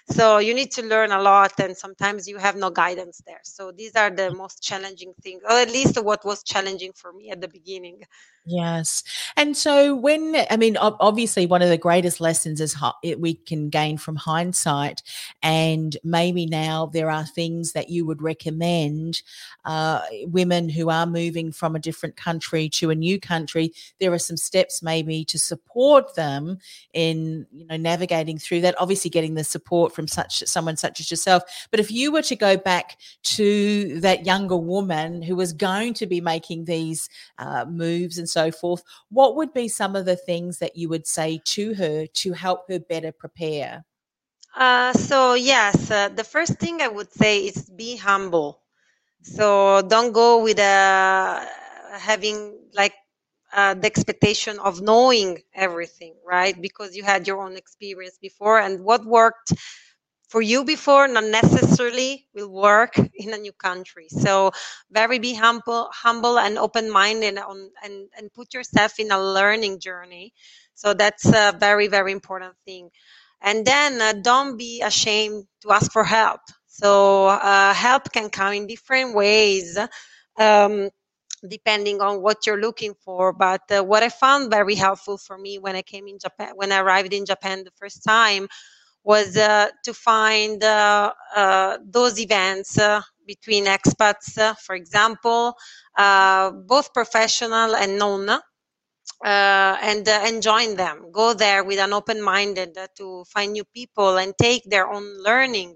so 0.09 0.37
you 0.39 0.53
need 0.53 0.71
to 0.73 0.83
learn 0.83 1.11
a 1.11 1.21
lot, 1.21 1.53
and 1.59 1.75
sometimes 1.77 2.27
you 2.27 2.37
have 2.37 2.55
no 2.55 2.69
guidance 2.69 3.21
there. 3.25 3.41
So 3.43 3.71
these 3.71 3.95
are 3.95 4.09
the 4.09 4.31
most 4.31 4.61
challenging 4.63 5.13
things, 5.21 5.41
or 5.43 5.51
at 5.57 5.69
least 5.69 6.01
what 6.03 6.25
was 6.25 6.43
challenging 6.43 6.91
for 6.93 7.11
me 7.13 7.29
at 7.31 7.41
the 7.41 7.47
beginning. 7.47 8.01
Yes. 8.43 9.03
And 9.37 9.55
so, 9.55 9.95
when 9.95 10.35
I 10.49 10.57
mean, 10.57 10.75
obviously, 10.77 11.45
one 11.45 11.61
of 11.61 11.69
the 11.69 11.77
greatest 11.77 12.19
lessons 12.19 12.59
is 12.59 12.75
we 13.19 13.35
can 13.35 13.69
gain 13.69 13.97
from 13.99 14.15
hindsight. 14.15 15.03
And 15.43 15.95
maybe 16.03 16.47
now 16.47 16.87
there 16.87 17.11
are 17.11 17.23
things 17.23 17.73
that 17.73 17.89
you 17.89 18.03
would 18.07 18.19
recommend 18.23 19.21
uh, 19.65 20.01
women 20.23 20.69
who 20.69 20.89
are 20.89 21.05
moving 21.05 21.51
from 21.51 21.75
a 21.75 21.79
different 21.79 22.15
country 22.15 22.67
to 22.69 22.89
a 22.89 22.95
new 22.95 23.19
country. 23.19 23.73
There 23.99 24.11
are 24.11 24.17
some 24.19 24.37
steps 24.37 24.81
maybe 24.81 25.23
to 25.25 25.37
support 25.37 26.15
them 26.15 26.57
in, 26.93 27.45
you 27.51 27.67
know, 27.67 27.77
navigating 27.77 28.39
through 28.39 28.61
that. 28.61 28.73
Obviously, 28.81 29.11
getting 29.11 29.35
the 29.35 29.43
support 29.43 29.93
from 29.93 30.07
such 30.07 30.41
someone 30.47 30.77
such 30.77 30.99
as 30.99 31.11
yourself. 31.11 31.43
But 31.69 31.79
if 31.79 31.91
you 31.91 32.11
were 32.11 32.23
to 32.23 32.35
go 32.35 32.57
back 32.57 32.97
to 33.23 33.99
that 33.99 34.25
younger 34.25 34.57
woman 34.57 35.21
who 35.21 35.35
was 35.35 35.53
going 35.53 35.93
to 35.95 36.07
be 36.07 36.21
making 36.21 36.65
these 36.65 37.07
uh, 37.37 37.65
moves 37.69 38.17
and 38.17 38.30
so 38.31 38.51
forth, 38.51 38.83
what 39.09 39.35
would 39.35 39.53
be 39.53 39.67
some 39.67 39.95
of 39.95 40.05
the 40.05 40.15
things 40.15 40.59
that 40.59 40.75
you 40.77 40.89
would 40.89 41.07
say 41.07 41.41
to 41.45 41.73
her 41.75 42.05
to 42.07 42.33
help 42.33 42.69
her 42.69 42.79
better 42.79 43.11
prepare? 43.11 43.85
Uh, 44.55 44.93
so, 44.93 45.33
yes, 45.33 45.91
uh, 45.91 46.09
the 46.09 46.23
first 46.23 46.59
thing 46.59 46.81
I 46.81 46.87
would 46.87 47.11
say 47.13 47.45
is 47.47 47.69
be 47.69 47.95
humble. 47.95 48.61
So, 49.23 49.81
don't 49.87 50.11
go 50.11 50.43
with 50.43 50.59
uh, 50.59 51.45
having 51.93 52.57
like 52.73 52.93
uh, 53.53 53.73
the 53.75 53.87
expectation 53.87 54.59
of 54.59 54.81
knowing 54.81 55.39
everything, 55.53 56.15
right? 56.25 56.59
Because 56.59 56.95
you 56.95 57.03
had 57.03 57.27
your 57.27 57.41
own 57.41 57.55
experience 57.55 58.17
before, 58.21 58.59
and 58.59 58.83
what 58.83 59.05
worked 59.05 59.53
for 60.31 60.41
you 60.41 60.63
before 60.65 61.07
not 61.07 61.25
necessarily 61.25 62.27
will 62.33 62.49
work 62.51 62.97
in 63.15 63.33
a 63.33 63.37
new 63.37 63.53
country. 63.53 64.07
So 64.09 64.51
very 64.91 65.19
be 65.19 65.33
humble 65.35 65.89
humble 65.93 66.39
and 66.39 66.57
open-minded 66.57 67.37
on, 67.37 67.71
and, 67.83 68.09
and 68.17 68.33
put 68.33 68.53
yourself 68.53 68.99
in 68.99 69.11
a 69.11 69.21
learning 69.21 69.79
journey. 69.79 70.33
So 70.73 70.93
that's 70.93 71.25
a 71.27 71.53
very 71.59 71.87
very 71.87 72.11
important 72.13 72.55
thing. 72.65 72.89
And 73.41 73.65
then 73.65 74.01
uh, 74.01 74.13
don't 74.23 74.57
be 74.57 74.81
ashamed 74.81 75.45
to 75.61 75.71
ask 75.71 75.91
for 75.91 76.03
help. 76.03 76.41
So 76.67 77.27
uh, 77.27 77.73
help 77.73 78.11
can 78.13 78.29
come 78.29 78.53
in 78.53 78.67
different 78.67 79.15
ways 79.15 79.77
um, 80.39 80.89
depending 81.47 82.01
on 82.01 82.21
what 82.21 82.45
you're 82.45 82.61
looking 82.61 82.93
for. 83.05 83.33
But 83.33 83.61
uh, 83.71 83.83
what 83.83 84.03
i 84.03 84.09
found 84.09 84.51
very 84.51 84.75
helpful 84.75 85.17
for 85.17 85.37
me 85.37 85.59
when 85.59 85.75
i 85.75 85.81
came 85.81 86.07
in 86.07 86.19
japan 86.19 86.53
when 86.55 86.71
i 86.71 86.79
arrived 86.79 87.13
in 87.13 87.25
japan 87.25 87.63
the 87.63 87.71
first 87.77 88.03
time 88.03 88.47
was 89.03 89.37
uh, 89.37 89.69
to 89.85 89.93
find 89.93 90.63
uh, 90.63 91.13
uh, 91.35 91.77
those 91.85 92.19
events 92.19 92.77
between 93.27 93.65
expats, 93.65 94.37
for 94.59 94.75
example, 94.75 95.55
both 96.67 96.93
professional 96.93 97.75
and 97.75 97.99
non 97.99 98.29
uh, 99.25 99.77
and 99.81 100.07
uh, 100.07 100.21
and 100.23 100.41
join 100.43 100.75
them. 100.77 101.11
Go 101.11 101.33
there 101.33 101.63
with 101.63 101.79
an 101.79 101.93
open 101.93 102.21
minded 102.21 102.77
uh, 102.77 102.87
to 102.97 103.23
find 103.25 103.53
new 103.53 103.65
people 103.65 104.17
and 104.17 104.33
take 104.41 104.63
their 104.65 104.89
own 104.91 105.05
learning, 105.23 105.75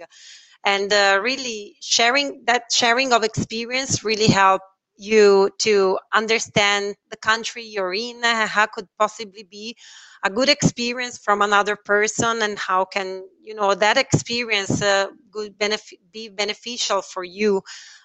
and 0.66 0.92
really 1.24 1.76
sharing 1.82 2.44
that 2.48 2.64
sharing 2.72 3.14
of 3.14 3.24
experience 3.24 4.04
really 4.04 4.28
help 4.28 4.62
you 4.98 5.50
to 5.60 6.00
understand 6.14 6.96
the 7.10 7.18
country 7.18 7.64
you're 7.66 7.94
in. 7.94 8.22
How 8.24 8.66
could 8.68 8.88
possibly 8.98 9.44
be 9.44 9.76
a 10.24 10.30
good 10.30 10.50
experience 10.50 11.18
from 11.18 11.42
another 11.42 11.76
person, 11.76 12.42
and 12.42 12.58
how 12.58 12.86
can 12.86 13.24
you 13.42 13.56
know 13.56 13.74
that 13.76 13.98
experience 13.98 14.82
uh, 14.82 15.08
good 15.32 15.58
benefit 15.58 16.00
be 16.12 16.30
beneficial 16.30 17.02
for 17.02 17.24
you 17.24 17.62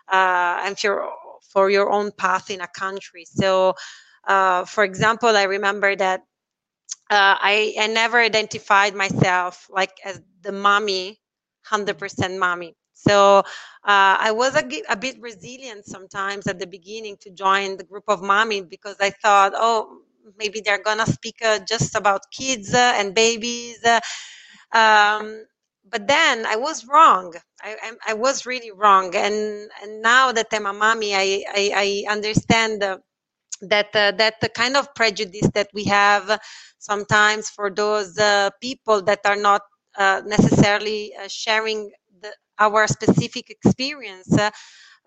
uh, 0.08 0.62
and 0.64 0.78
for 0.78 1.08
for 1.52 1.70
your 1.70 1.90
own 1.90 2.12
path 2.12 2.50
in 2.50 2.60
a 2.60 2.68
country. 2.68 3.24
So 3.26 3.74
uh, 4.26 4.64
for 4.64 4.84
example, 4.84 5.30
I 5.36 5.44
remember 5.44 5.96
that 5.96 6.20
uh, 7.10 7.36
I, 7.40 7.74
I 7.78 7.86
never 7.88 8.18
identified 8.20 8.94
myself 8.94 9.66
like 9.70 9.92
as 10.04 10.20
the 10.42 10.52
mommy, 10.52 11.08
100% 11.08 12.38
mommy. 12.38 12.76
So 13.06 13.38
uh, 13.38 14.16
I 14.20 14.30
was 14.32 14.54
a, 14.56 14.64
a, 14.90 14.96
bit 14.96 15.16
resilient 15.20 15.86
sometimes 15.86 16.46
at 16.46 16.58
the 16.58 16.66
beginning 16.66 17.16
to 17.22 17.30
join 17.30 17.76
the 17.78 17.84
group 17.84 18.04
of 18.08 18.22
mommy 18.22 18.60
because 18.60 18.96
I 19.00 19.10
thought, 19.10 19.52
oh, 19.54 20.02
maybe 20.38 20.60
they're 20.60 20.82
gonna 20.82 21.06
speak 21.06 21.36
uh, 21.42 21.60
just 21.66 21.96
about 21.96 22.30
kids 22.30 22.74
uh, 22.74 22.92
and 22.96 23.14
babies. 23.14 23.82
Uh, 23.84 24.00
um, 24.72 25.44
but 25.88 26.06
then 26.06 26.44
I 26.46 26.56
was 26.56 26.86
wrong. 26.86 27.34
I, 27.62 27.76
I, 27.82 28.10
I, 28.10 28.14
was 28.14 28.46
really 28.46 28.70
wrong. 28.70 29.14
And 29.16 29.70
and 29.82 30.02
now 30.02 30.30
that 30.32 30.48
I'm 30.52 30.66
a 30.66 30.72
mommy, 30.72 31.14
I 31.14 31.42
I, 31.48 32.04
I 32.06 32.12
understand 32.12 32.82
that 33.62 33.96
uh, 33.96 34.12
that 34.12 34.34
the 34.40 34.48
kind 34.48 34.76
of 34.76 34.94
prejudice 34.94 35.48
that 35.54 35.68
we 35.74 35.84
have 35.84 36.38
sometimes 36.78 37.50
for 37.50 37.70
those 37.70 38.18
uh, 38.18 38.50
people 38.60 39.02
that 39.02 39.20
are 39.24 39.36
not 39.36 39.62
uh, 39.98 40.22
necessarily 40.24 41.12
uh, 41.16 41.28
sharing 41.28 41.90
our 42.60 42.86
specific 42.88 43.50
experience 43.50 44.32
uh, 44.38 44.50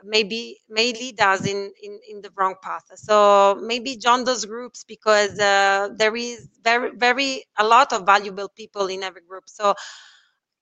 maybe 0.04 0.60
may 0.70 0.94
lead 0.94 1.22
us 1.22 1.46
in, 1.48 1.72
in, 1.82 2.00
in 2.10 2.22
the 2.22 2.32
wrong 2.38 2.56
path. 2.62 2.84
So 2.96 3.60
maybe 3.62 3.98
join 3.98 4.26
those 4.26 4.46
groups 4.46 4.84
because 4.86 5.40
uh, 5.40 5.90
there 5.98 6.16
is 6.16 6.50
very 6.64 6.92
very 6.98 7.46
a 7.58 7.66
lot 7.66 7.94
of 7.94 8.06
valuable 8.06 8.50
people 8.50 8.88
in 8.88 9.04
every 9.04 9.22
group. 9.28 9.46
So 9.48 9.76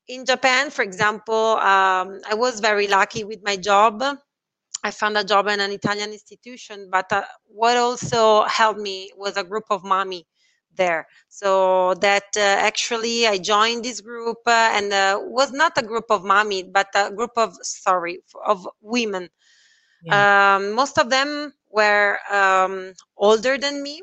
in 0.08 0.26
japan 0.26 0.70
for 0.70 0.82
example 0.84 1.58
um, 1.58 2.20
i 2.30 2.34
was 2.36 2.60
very 2.60 2.88
lucky 2.88 3.24
with 3.24 3.40
my 3.44 3.56
job. 3.58 4.04
I 4.84 4.92
found 4.92 5.18
a 5.18 5.24
job 5.24 5.48
in 5.48 5.60
an 5.60 5.72
Italian 5.72 6.12
institution, 6.12 6.90
but 6.92 7.12
uh, 7.12 7.24
what 7.46 7.78
also 7.78 8.44
helped 8.46 8.80
me 8.80 9.12
was 9.18 9.38
a 9.38 9.44
group 9.44 9.66
of 9.72 9.84
mommy 9.84 10.26
there. 10.82 11.08
So 11.30 11.96
that 12.08 12.30
uh, 12.38 12.42
actually 12.70 13.28
I 13.28 13.38
joined 13.38 13.84
this 13.86 14.02
group 14.02 14.40
uh, 14.48 14.70
and 14.78 14.92
uh, 14.94 15.20
was 15.40 15.52
not 15.52 15.74
a 15.78 15.84
group 15.92 16.08
of 16.10 16.24
mommy, 16.24 16.64
but 16.64 16.88
a 16.96 17.12
group 17.12 17.36
of 17.38 17.50
sorry 17.62 18.20
of 18.46 18.68
women. 18.82 19.30
Yeah. 20.02 20.26
Um, 20.56 20.74
most 20.74 20.98
of 20.98 21.10
them 21.10 21.54
were 21.70 22.18
um, 22.32 22.94
older 23.18 23.58
than 23.58 23.82
me, 23.84 24.02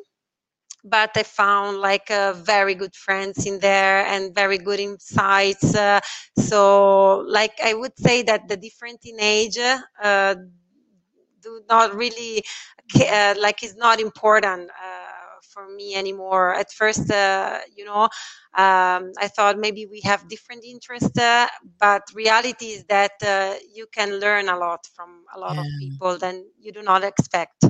but 0.85 1.11
I 1.17 1.23
found 1.25 1.79
like 1.79 2.11
uh, 2.11 2.33
very 2.35 2.75
good 2.75 2.95
friends 2.95 3.47
in 3.47 3.59
there 3.61 4.07
and 4.07 4.35
very 4.35 4.59
good 4.59 4.81
insights. 4.81 5.75
Uh, 5.75 6.01
so, 6.39 7.19
like 7.29 7.55
I 7.63 7.75
would 7.75 7.97
say 7.99 8.23
that 8.23 8.49
the 8.49 8.57
difference 8.57 9.05
in 9.05 9.21
age 9.21 9.59
uh, 10.03 10.35
do 11.43 11.63
not 11.69 11.95
really 11.95 12.43
uh, 13.01 13.35
like 13.39 13.63
is 13.63 13.77
not 13.77 14.01
important 14.01 14.71
uh, 14.71 14.98
for 15.49 15.69
me 15.69 15.95
anymore. 15.95 16.55
At 16.55 16.73
first, 16.73 17.11
uh, 17.11 17.59
you 17.75 17.85
know, 17.85 18.05
um, 18.55 19.13
I 19.19 19.29
thought 19.29 19.59
maybe 19.59 19.87
we 19.87 20.01
have 20.03 20.29
different 20.29 20.65
interests, 20.65 21.19
uh, 21.19 21.47
but 21.79 22.03
reality 22.15 22.67
is 22.67 22.85
that 22.85 23.13
uh, 23.23 23.55
you 23.73 23.87
can 23.93 24.21
learn 24.21 24.49
a 24.49 24.57
lot 24.57 24.87
from 24.95 25.25
a 25.35 25.39
lot 25.39 25.55
yeah. 25.55 25.61
of 25.61 25.67
people 25.81 26.19
than 26.19 26.45
you 26.59 26.73
do 26.73 26.83
not 26.83 27.05
expect. 27.05 27.65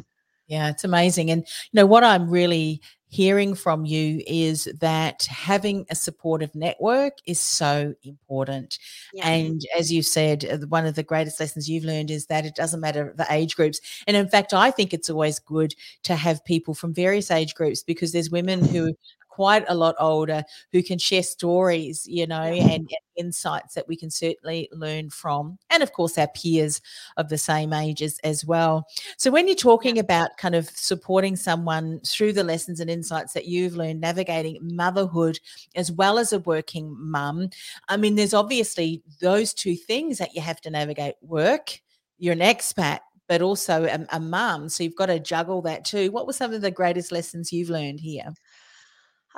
Yeah, 0.46 0.70
it's 0.70 0.84
amazing. 0.84 1.30
And 1.30 1.42
you 1.42 1.80
know 1.80 1.86
what 1.86 2.04
I'm 2.04 2.30
really 2.30 2.80
hearing 3.08 3.54
from 3.54 3.84
you 3.84 4.22
is 4.26 4.68
that 4.80 5.24
having 5.24 5.86
a 5.90 5.94
supportive 5.94 6.54
network 6.54 7.14
is 7.26 7.40
so 7.40 7.94
important. 8.02 8.78
Yeah. 9.14 9.28
And 9.28 9.62
as 9.78 9.90
you 9.90 10.02
said, 10.02 10.44
uh, 10.44 10.66
one 10.66 10.86
of 10.86 10.94
the 10.94 11.02
greatest 11.02 11.40
lessons 11.40 11.68
you've 11.68 11.84
learned 11.84 12.10
is 12.10 12.26
that 12.26 12.44
it 12.44 12.54
doesn't 12.54 12.80
matter 12.80 13.14
the 13.16 13.26
age 13.30 13.56
groups. 13.56 13.80
And 14.06 14.16
in 14.16 14.28
fact, 14.28 14.52
I 14.52 14.70
think 14.70 14.92
it's 14.92 15.10
always 15.10 15.38
good 15.38 15.74
to 16.04 16.16
have 16.16 16.44
people 16.44 16.74
from 16.74 16.92
various 16.92 17.30
age 17.30 17.54
groups 17.54 17.82
because 17.82 18.12
there's 18.12 18.30
women 18.30 18.64
who 18.64 18.94
quite 19.38 19.64
a 19.68 19.74
lot 19.74 19.94
older 20.00 20.42
who 20.72 20.82
can 20.82 20.98
share 20.98 21.22
stories, 21.22 22.04
you 22.08 22.26
know, 22.26 22.42
and, 22.42 22.72
and, 22.72 22.88
insights 23.14 23.74
that 23.74 23.86
we 23.86 23.96
can 23.96 24.10
certainly 24.10 24.68
learn 24.72 25.10
from. 25.10 25.58
And 25.70 25.80
of 25.80 25.92
course, 25.92 26.18
our 26.18 26.26
peers 26.28 26.80
of 27.16 27.28
the 27.28 27.38
same 27.38 27.72
ages 27.72 28.18
as 28.24 28.44
well. 28.44 28.84
So, 29.16 29.30
when 29.30 29.46
you're 29.46 29.56
talking 29.56 29.96
about 29.96 30.36
kind 30.38 30.56
of 30.56 30.68
supporting 30.70 31.36
someone 31.36 32.00
through 32.04 32.32
the 32.32 32.42
lessons 32.42 32.80
and 32.80 32.90
insights 32.90 33.32
that 33.34 33.46
you've 33.46 33.76
learned 33.76 34.00
navigating 34.00 34.58
motherhood 34.60 35.38
as 35.76 35.92
well 35.92 36.18
as 36.18 36.32
a 36.32 36.40
working 36.40 36.96
mum, 36.98 37.50
I 37.88 37.96
mean, 37.96 38.16
there's 38.16 38.34
obviously 38.34 39.02
those 39.20 39.54
two 39.54 39.76
things 39.76 40.18
that 40.18 40.34
you 40.34 40.40
have 40.40 40.60
to 40.62 40.70
navigate 40.70 41.14
work. 41.22 41.80
You're 42.18 42.32
an 42.32 42.40
expat, 42.40 43.00
but 43.28 43.42
also 43.42 43.84
a, 43.84 44.16
a 44.16 44.18
mum. 44.18 44.68
So 44.68 44.82
you've 44.82 44.96
got 44.96 45.06
to 45.06 45.20
juggle 45.20 45.62
that 45.62 45.84
too. 45.84 46.10
What 46.10 46.26
were 46.26 46.32
some 46.32 46.52
of 46.52 46.62
the 46.62 46.70
greatest 46.70 47.12
lessons 47.12 47.52
you've 47.52 47.70
learned 47.70 48.00
here? 48.00 48.32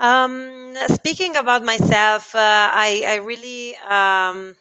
Um, 0.00 0.74
speaking 0.88 1.36
about 1.36 1.62
myself, 1.64 2.34
uh, 2.34 2.38
I, 2.72 3.04
I 3.06 3.14
really 3.16 3.76
um, 3.76 4.56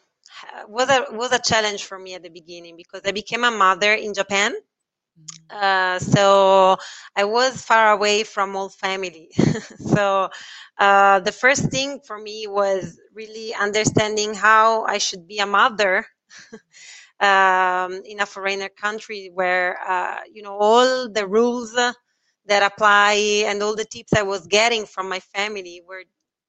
was 0.68 0.90
a 0.90 1.06
was 1.12 1.32
a 1.32 1.40
challenge 1.40 1.84
for 1.84 1.98
me 1.98 2.14
at 2.14 2.22
the 2.22 2.30
beginning 2.30 2.76
because 2.76 3.02
I 3.06 3.12
became 3.12 3.44
a 3.44 3.50
mother 3.50 3.92
in 3.94 4.14
Japan. 4.14 4.52
Mm. 5.18 5.50
Uh, 5.50 5.98
so 6.00 6.78
I 7.16 7.24
was 7.24 7.62
far 7.62 7.92
away 7.92 8.24
from 8.24 8.56
all 8.56 8.70
family. 8.70 9.30
so 9.94 10.30
uh, 10.78 11.20
the 11.20 11.32
first 11.32 11.70
thing 11.70 12.00
for 12.06 12.18
me 12.18 12.46
was 12.48 12.98
really 13.14 13.54
understanding 13.54 14.34
how 14.34 14.84
I 14.84 14.98
should 14.98 15.26
be 15.28 15.38
a 15.40 15.46
mother 15.46 16.06
um, 17.20 18.02
in 18.04 18.20
a 18.20 18.26
foreigner 18.26 18.68
country 18.70 19.30
where 19.32 19.78
uh, 19.86 20.20
you 20.32 20.42
know 20.42 20.56
all 20.58 21.10
the 21.10 21.26
rules 21.26 21.74
that 22.50 22.62
apply 22.64 23.14
and 23.48 23.62
all 23.62 23.76
the 23.76 23.86
tips 23.86 24.14
I 24.14 24.24
was 24.24 24.46
getting 24.48 24.86
from 24.86 25.08
my 25.10 25.20
family 25.20 25.82
were 25.88 26.04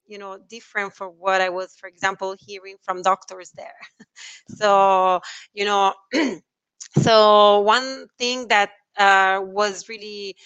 you 0.06 0.18
know 0.18 0.38
different 0.50 0.94
from 0.94 1.10
what 1.18 1.42
I 1.42 1.50
was 1.50 1.76
for 1.76 1.88
example 1.88 2.36
hearing 2.40 2.76
from 2.82 3.02
doctors 3.02 3.52
there. 3.52 3.80
So 4.48 5.20
you 5.54 5.64
know 5.66 5.94
so 7.02 7.60
one 7.60 8.06
thing 8.18 8.48
that 8.48 8.70
uh, 8.98 9.40
was 9.42 9.88
really 9.88 10.36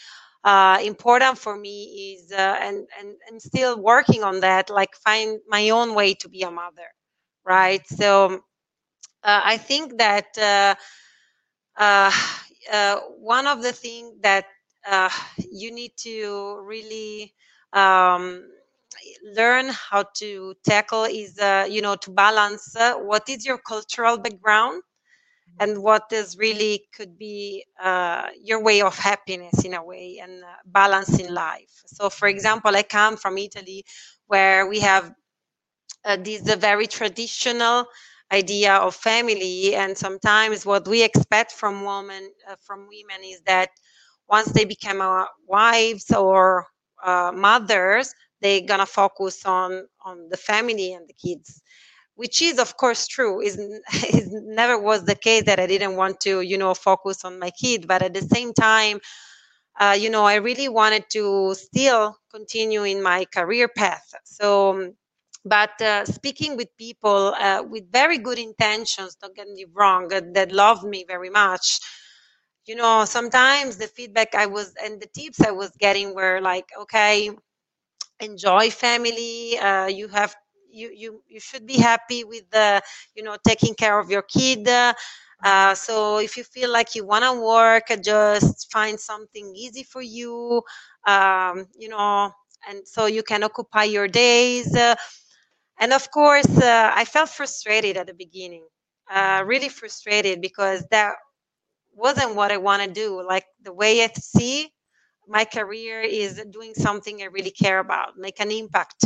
uh, 0.45 0.79
important 0.85 1.39
for 1.39 1.57
me 1.57 2.15
is 2.17 2.33
uh, 2.33 2.57
and, 2.61 2.87
and 2.99 3.17
and 3.29 3.43
still 3.43 3.81
working 3.81 4.25
on 4.25 4.41
that 4.41 4.71
like 4.71 4.95
find 4.97 5.41
my 5.49 5.71
own 5.71 5.95
way 5.95 6.15
to 6.15 6.29
be 6.29 6.43
a 6.43 6.51
mother 6.51 6.89
right? 7.45 7.87
So 7.89 8.41
uh, 9.25 9.41
I 9.45 9.59
think 9.59 9.99
that 9.99 10.27
uh, 10.39 10.75
uh, 11.77 12.11
one 13.19 13.47
of 13.47 13.63
the 13.63 13.73
things 13.73 14.15
that 14.23 14.47
uh, 14.87 15.11
you 15.51 15.73
need 15.73 15.93
to 15.99 16.61
really 16.65 17.35
um, 17.73 18.45
learn 19.37 19.69
how 19.69 20.05
to 20.17 20.55
tackle 20.65 21.05
is 21.05 21.39
uh, 21.39 21.67
you 21.69 21.83
know 21.83 21.97
to 21.97 22.11
balance 22.11 22.75
uh, 22.77 22.95
what 22.95 23.29
is 23.29 23.45
your 23.47 23.59
cultural 23.59 24.19
background 24.19 24.83
and 25.61 25.83
what 25.83 26.05
is 26.13 26.37
really 26.39 26.85
could 26.95 27.19
be 27.19 27.65
uh, 27.83 28.29
your 28.43 28.63
way 28.63 28.83
of 28.83 28.97
happiness 28.99 29.65
in 29.65 29.75
a 29.75 29.85
way 29.85 30.21
and 30.23 30.43
uh, 30.45 30.49
balance 30.67 31.19
in 31.19 31.33
life. 31.35 31.83
So 31.87 32.11
for 32.11 32.29
example 32.29 32.77
i 32.77 32.83
come 32.83 33.17
from 33.17 33.39
italy 33.39 33.85
where 34.29 34.67
we 34.69 34.81
have 34.81 35.13
uh, 36.05 36.17
this 36.17 36.43
very 36.57 36.87
traditional 36.87 37.87
idea 38.33 38.75
of 38.75 38.95
family 38.95 39.75
and 39.75 39.97
sometimes 39.97 40.67
what 40.67 40.87
we 40.89 41.03
expect 41.05 41.53
from 41.53 41.85
women 41.85 42.31
uh, 42.49 42.57
from 42.61 42.81
women 42.89 43.25
is 43.25 43.41
that 43.47 43.71
once 44.29 44.49
they 44.53 44.65
become 44.65 45.01
uh, 45.01 45.27
wives 45.47 46.11
or 46.13 46.67
uh, 47.05 47.33
mothers, 47.35 48.13
they're 48.41 48.63
gonna 48.67 48.87
focus 48.87 49.45
on 49.47 49.87
on 50.05 50.29
the 50.31 50.37
family 50.37 50.93
and 50.93 51.09
the 51.09 51.15
kids, 51.15 51.63
which 52.17 52.43
is 52.43 52.59
of 52.59 52.77
course 52.77 53.07
true. 53.07 53.41
Is 53.41 53.59
it 53.93 54.29
never 54.31 54.79
was 54.79 55.05
the 55.05 55.15
case 55.17 55.45
that 55.45 55.61
I 55.61 55.67
didn't 55.67 55.97
want 55.97 56.21
to, 56.23 56.41
you 56.43 56.59
know, 56.59 56.75
focus 56.75 57.25
on 57.25 57.39
my 57.39 57.51
kid, 57.51 57.87
but 57.89 58.03
at 58.03 58.15
the 58.15 58.23
same 58.23 58.53
time, 58.55 59.01
uh, 59.79 59.97
you 59.99 60.11
know, 60.11 60.25
I 60.25 60.37
really 60.37 60.69
wanted 60.69 61.05
to 61.11 61.55
still 61.55 62.17
continue 62.33 62.85
in 62.85 63.03
my 63.03 63.25
career 63.27 63.69
path. 63.69 64.05
So. 64.25 64.71
Um, 64.71 64.93
but 65.49 65.81
uh, 65.81 66.05
speaking 66.05 66.57
with 66.57 66.77
people 66.77 67.33
uh, 67.39 67.63
with 67.63 67.93
very 67.93 68.19
good 68.19 68.37
intentions, 68.37 69.15
don't 69.15 69.35
get 69.37 69.47
me 69.49 69.65
wrong, 69.73 70.09
that 70.09 70.51
love 70.51 70.83
me 70.83 71.05
very 71.07 71.31
much, 71.31 71.79
you 72.67 72.75
know 72.75 73.05
sometimes 73.05 73.77
the 73.77 73.87
feedback 73.87 74.35
i 74.35 74.47
was 74.47 74.75
and 74.83 75.01
the 75.01 75.07
tips 75.07 75.41
i 75.41 75.51
was 75.51 75.71
getting 75.79 76.15
were 76.15 76.41
like 76.41 76.69
okay 76.81 77.31
enjoy 78.21 78.71
family 78.71 79.59
uh, 79.59 79.87
you 79.87 80.09
have 80.09 80.35
you 80.71 80.91
you 80.95 81.23
you 81.29 81.41
should 81.41 81.67
be 81.67 81.79
happy 81.79 82.25
with 82.25 82.49
the 82.51 82.81
you 83.15 83.23
know 83.23 83.37
taking 83.47 83.75
care 83.75 83.99
of 83.99 84.11
your 84.11 84.23
kid 84.23 84.67
uh, 85.45 85.75
so 85.75 86.19
if 86.19 86.37
you 86.37 86.45
feel 86.45 86.73
like 86.73 86.95
you 86.95 87.05
want 87.07 87.25
to 87.25 87.41
work 87.41 87.85
just 88.03 88.71
find 88.73 88.99
something 88.99 89.53
easy 89.57 89.83
for 89.83 90.03
you 90.03 90.63
um, 91.07 91.67
you 91.79 91.89
know 91.89 92.31
and 92.69 92.87
so 92.87 93.07
you 93.07 93.23
can 93.23 93.43
occupy 93.45 93.85
your 93.85 94.09
days. 94.09 94.75
Uh, 94.75 94.95
and 95.81 95.93
of 95.93 96.11
course 96.11 96.47
uh, 96.59 96.91
i 96.95 97.05
felt 97.05 97.29
frustrated 97.29 97.97
at 97.97 98.07
the 98.07 98.15
beginning 98.15 98.65
uh, 99.11 99.43
really 99.47 99.69
frustrated 99.69 100.41
because 100.41 100.85
that 100.91 101.15
wasn't 101.97 102.37
what 102.37 102.53
i 102.53 102.59
want 102.59 102.83
to 102.85 102.91
do. 102.93 103.23
Like 103.27 103.47
the 103.63 103.73
way 103.75 104.05
i 104.05 104.09
see 104.19 104.71
my 105.29 105.45
career 105.45 106.03
is 106.03 106.43
doing 106.51 106.75
something 106.75 107.23
I 107.23 107.27
really 107.27 107.51
care 107.51 107.81
about, 107.81 108.17
make 108.19 108.41
an 108.41 108.51
impact, 108.53 109.05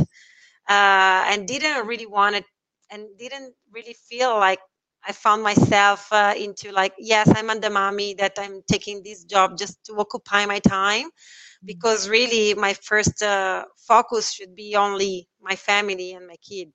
uh, 0.68 1.24
and 1.30 1.46
didn't 1.48 1.86
really 1.86 2.06
want 2.06 2.36
it, 2.36 2.44
and 2.90 3.06
didn't 3.18 3.54
really 3.72 3.94
feel 4.08 4.30
like 4.38 4.60
I 5.06 5.12
found 5.12 5.42
myself 5.42 6.08
uh, 6.12 6.34
into 6.36 6.72
like, 6.72 6.94
yes, 6.98 7.28
I'm 7.34 7.60
the 7.60 7.70
mommy 7.70 8.14
that 8.14 8.34
I'm 8.38 8.62
taking 8.70 9.02
this 9.02 9.24
job 9.24 9.58
just 9.58 9.84
to 9.86 9.94
occupy 9.98 10.46
my 10.46 10.58
time, 10.60 11.08
because 11.64 12.08
really 12.08 12.54
my 12.54 12.74
first 12.74 13.22
uh, 13.22 13.64
focus 13.88 14.32
should 14.32 14.54
be 14.54 14.76
only 14.76 15.28
my 15.40 15.56
family 15.56 16.12
and 16.12 16.26
my 16.26 16.36
kid, 16.48 16.68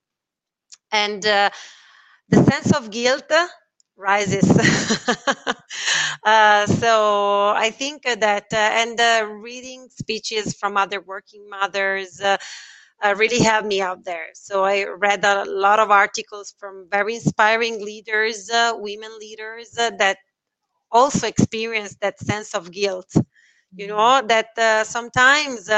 and 0.92 1.26
uh, 1.26 1.50
the 2.30 2.44
sense 2.44 2.76
of 2.76 2.92
guilt 2.92 3.32
rises. 3.98 4.50
uh, 6.26 6.66
so 6.66 7.50
I 7.56 7.70
think 7.72 8.04
that, 8.04 8.46
uh, 8.52 8.56
and 8.56 9.00
uh, 9.00 9.28
reading 9.42 9.88
speeches 9.90 10.54
from 10.54 10.78
other 10.78 11.02
working 11.02 11.48
mothers 11.50 12.20
uh, 12.22 12.38
uh, 13.04 13.16
really 13.18 13.40
helped 13.40 13.68
me 13.68 13.82
out 13.82 14.04
there. 14.04 14.28
So 14.34 14.64
I 14.64 14.86
read 14.86 15.24
a 15.24 15.46
lot 15.46 15.80
of 15.80 15.92
articles 15.92 16.54
from 16.58 16.88
very 16.92 17.16
inspiring 17.16 17.84
leaders, 17.84 18.50
uh, 18.50 18.74
women 18.76 19.12
leaders 19.20 19.72
that 19.72 20.18
also 20.92 21.28
experienced 21.28 22.00
that 22.02 22.20
sense 22.20 22.54
of 22.54 22.72
guilt. 22.72 23.12
You 23.76 23.88
mm-hmm. 23.88 23.96
know, 23.96 24.22
that 24.28 24.86
sometimes 24.88 25.70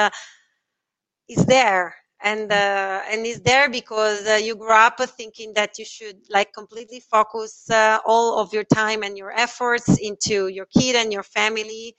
is 1.27 1.45
there 1.45 1.95
and 2.21 2.51
uh, 2.51 3.01
and 3.11 3.25
is 3.25 3.41
there 3.41 3.69
because 3.69 4.25
uh, 4.27 4.33
you 4.35 4.55
grew 4.55 4.71
up 4.73 4.99
thinking 5.17 5.53
that 5.53 5.77
you 5.77 5.85
should 5.85 6.17
like 6.29 6.51
completely 6.53 6.99
focus 6.99 7.69
uh, 7.69 7.99
all 8.05 8.39
of 8.39 8.53
your 8.53 8.63
time 8.63 9.03
and 9.03 9.17
your 9.17 9.31
efforts 9.31 9.97
into 9.99 10.47
your 10.47 10.65
kid 10.65 10.95
and 10.95 11.13
your 11.13 11.23
family 11.23 11.95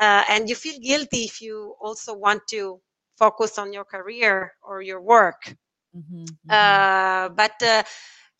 uh, 0.00 0.24
and 0.28 0.48
you 0.48 0.54
feel 0.56 0.78
guilty 0.80 1.24
if 1.24 1.40
you 1.40 1.74
also 1.80 2.14
want 2.14 2.42
to 2.48 2.80
focus 3.18 3.58
on 3.58 3.72
your 3.72 3.84
career 3.84 4.52
or 4.62 4.82
your 4.82 5.00
work 5.00 5.56
mm-hmm, 5.96 6.24
mm-hmm. 6.24 6.50
Uh, 6.50 7.28
but 7.30 7.54
uh, 7.62 7.82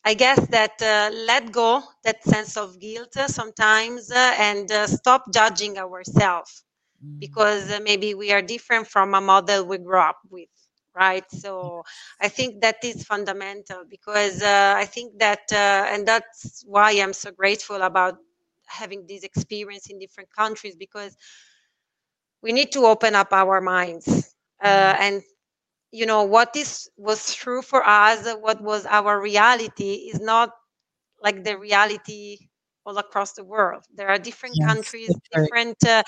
I 0.04 0.14
guess 0.14 0.40
that 0.48 0.74
let 1.26 1.52
go 1.52 1.82
that 2.04 2.22
sense 2.24 2.56
of 2.56 2.78
guilt 2.80 3.14
sometimes 3.28 4.10
and 4.14 4.70
stop 4.88 5.24
judging 5.32 5.78
ourselves 5.78 6.64
mm-hmm. 7.04 7.18
because 7.20 7.80
maybe 7.82 8.14
we 8.14 8.32
are 8.32 8.42
different 8.42 8.88
from 8.88 9.14
a 9.14 9.20
model 9.20 9.64
we 9.64 9.78
grew 9.78 10.00
up 10.00 10.18
with 10.30 10.48
right? 10.94 11.24
So 11.30 11.82
i 12.20 12.28
think 12.28 12.60
that 12.62 12.76
is 12.84 13.04
fundamental 13.04 13.84
because 13.88 14.42
uh, 14.42 14.74
i 14.76 14.84
think 14.84 15.18
that 15.18 15.40
uh, 15.52 15.86
and 15.90 16.06
that's 16.06 16.64
why 16.66 16.90
i'm 16.92 17.12
so 17.12 17.30
grateful 17.32 17.82
about 17.82 18.16
having 18.66 19.06
this 19.06 19.22
experience 19.22 19.90
in 19.90 19.98
different 19.98 20.30
countries 20.34 20.76
because 20.76 21.16
we 22.42 22.52
need 22.52 22.72
to 22.72 22.80
open 22.86 23.14
up 23.14 23.32
our 23.32 23.60
minds 23.60 24.34
uh, 24.62 24.68
mm-hmm. 24.68 25.02
and 25.02 25.22
you 25.92 26.06
know 26.06 26.22
what 26.24 26.54
is 26.56 26.88
was 26.96 27.34
true 27.34 27.62
for 27.62 27.86
us 27.86 28.26
what 28.40 28.60
was 28.62 28.86
our 28.86 29.20
reality 29.20 30.10
is 30.12 30.20
not 30.20 30.50
like 31.22 31.44
the 31.44 31.56
reality 31.58 32.38
all 32.86 32.98
across 32.98 33.32
the 33.32 33.44
world. 33.44 33.82
There 33.94 34.08
are 34.08 34.18
different 34.18 34.56
yes, 34.58 34.68
countries 34.68 35.14
different 35.32 35.76
uh, 35.86 36.02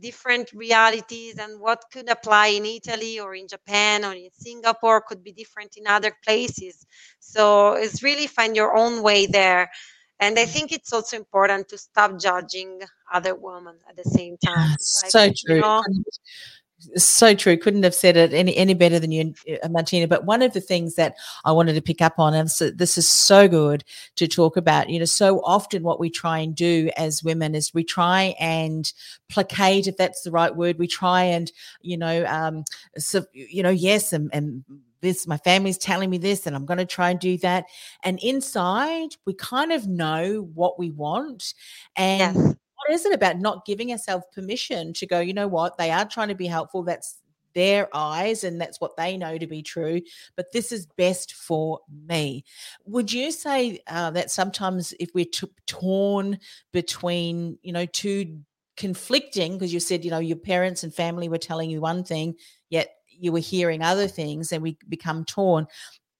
different 0.00 0.52
realities 0.52 1.38
and 1.38 1.60
what 1.60 1.84
could 1.92 2.08
apply 2.10 2.48
in 2.48 2.64
Italy 2.66 3.18
or 3.18 3.34
in 3.34 3.48
Japan 3.48 4.04
or 4.04 4.12
in 4.12 4.28
Singapore 4.32 5.00
could 5.00 5.22
be 5.22 5.32
different 5.32 5.76
in 5.76 5.86
other 5.86 6.16
places. 6.24 6.86
So 7.18 7.72
it's 7.72 8.02
really 8.02 8.26
find 8.26 8.54
your 8.54 8.76
own 8.76 9.02
way 9.02 9.26
there. 9.26 9.70
And 10.18 10.38
I 10.38 10.46
think 10.46 10.72
it's 10.72 10.92
also 10.92 11.16
important 11.16 11.68
to 11.68 11.78
stop 11.78 12.18
judging 12.18 12.80
other 13.12 13.34
women 13.34 13.76
at 13.88 13.96
the 13.96 14.08
same 14.10 14.36
time. 14.38 14.70
like, 15.02 15.10
so 15.10 15.28
true. 15.46 15.56
You 15.56 15.60
know, 15.60 15.82
so 16.96 17.34
true. 17.34 17.56
Couldn't 17.56 17.82
have 17.84 17.94
said 17.94 18.16
it 18.16 18.32
any 18.32 18.56
any 18.56 18.74
better 18.74 18.98
than 18.98 19.10
you, 19.10 19.34
uh, 19.62 19.68
Martina. 19.68 20.06
But 20.06 20.24
one 20.26 20.42
of 20.42 20.52
the 20.52 20.60
things 20.60 20.94
that 20.96 21.16
I 21.44 21.52
wanted 21.52 21.74
to 21.74 21.82
pick 21.82 22.02
up 22.02 22.18
on, 22.18 22.34
and 22.34 22.50
so 22.50 22.70
this 22.70 22.98
is 22.98 23.08
so 23.08 23.48
good 23.48 23.84
to 24.16 24.28
talk 24.28 24.56
about. 24.56 24.90
You 24.90 24.98
know, 24.98 25.06
so 25.06 25.40
often 25.44 25.82
what 25.82 26.00
we 26.00 26.10
try 26.10 26.38
and 26.38 26.54
do 26.54 26.90
as 26.96 27.24
women 27.24 27.54
is 27.54 27.72
we 27.72 27.84
try 27.84 28.34
and 28.38 28.92
placate, 29.28 29.86
if 29.86 29.96
that's 29.96 30.22
the 30.22 30.30
right 30.30 30.54
word. 30.54 30.78
We 30.78 30.86
try 30.86 31.22
and 31.24 31.50
you 31.80 31.96
know, 31.96 32.26
um, 32.26 32.64
so 32.98 33.24
you 33.32 33.62
know, 33.62 33.70
yes, 33.70 34.12
and, 34.12 34.30
and 34.32 34.64
this 35.00 35.26
my 35.26 35.36
family's 35.38 35.76
telling 35.76 36.08
me 36.08 36.16
this 36.16 36.46
and 36.46 36.56
i'm 36.56 36.64
going 36.64 36.78
to 36.78 36.86
try 36.86 37.10
and 37.10 37.20
do 37.20 37.36
that 37.36 37.66
and 38.02 38.18
inside 38.22 39.10
we 39.26 39.34
kind 39.34 39.70
of 39.70 39.86
know 39.86 40.48
what 40.54 40.78
we 40.78 40.90
want 40.90 41.52
and 41.96 42.34
yes 42.34 42.56
what 42.86 42.94
is 42.94 43.04
it 43.04 43.12
about 43.12 43.38
not 43.38 43.64
giving 43.64 43.90
ourselves 43.92 44.24
permission 44.32 44.92
to 44.94 45.06
go, 45.06 45.20
you 45.20 45.34
know 45.34 45.48
what, 45.48 45.76
they 45.76 45.90
are 45.90 46.06
trying 46.06 46.28
to 46.28 46.34
be 46.34 46.46
helpful. 46.46 46.82
That's 46.82 47.18
their 47.56 47.88
eyes 47.96 48.44
and 48.44 48.60
that's 48.60 48.82
what 48.82 48.96
they 48.98 49.16
know 49.16 49.38
to 49.38 49.46
be 49.46 49.62
true 49.62 49.98
but 50.36 50.52
this 50.52 50.70
is 50.70 50.84
best 50.98 51.32
for 51.32 51.80
me 52.06 52.44
would 52.84 53.10
you 53.10 53.32
say 53.32 53.80
uh, 53.86 54.10
that 54.10 54.30
sometimes 54.30 54.92
if 55.00 55.08
we're 55.14 55.24
t- 55.24 55.48
torn 55.66 56.38
between 56.72 57.58
you 57.62 57.72
know 57.72 57.86
two 57.86 58.38
conflicting 58.76 59.54
because 59.54 59.72
you 59.72 59.80
said 59.80 60.04
you 60.04 60.10
know 60.10 60.18
your 60.18 60.36
parents 60.36 60.84
and 60.84 60.94
family 60.94 61.30
were 61.30 61.38
telling 61.38 61.70
you 61.70 61.80
one 61.80 62.04
thing 62.04 62.34
yet 62.68 62.90
you 63.08 63.32
were 63.32 63.38
hearing 63.38 63.80
other 63.80 64.06
things 64.06 64.52
and 64.52 64.62
we 64.62 64.76
become 64.86 65.24
torn 65.24 65.66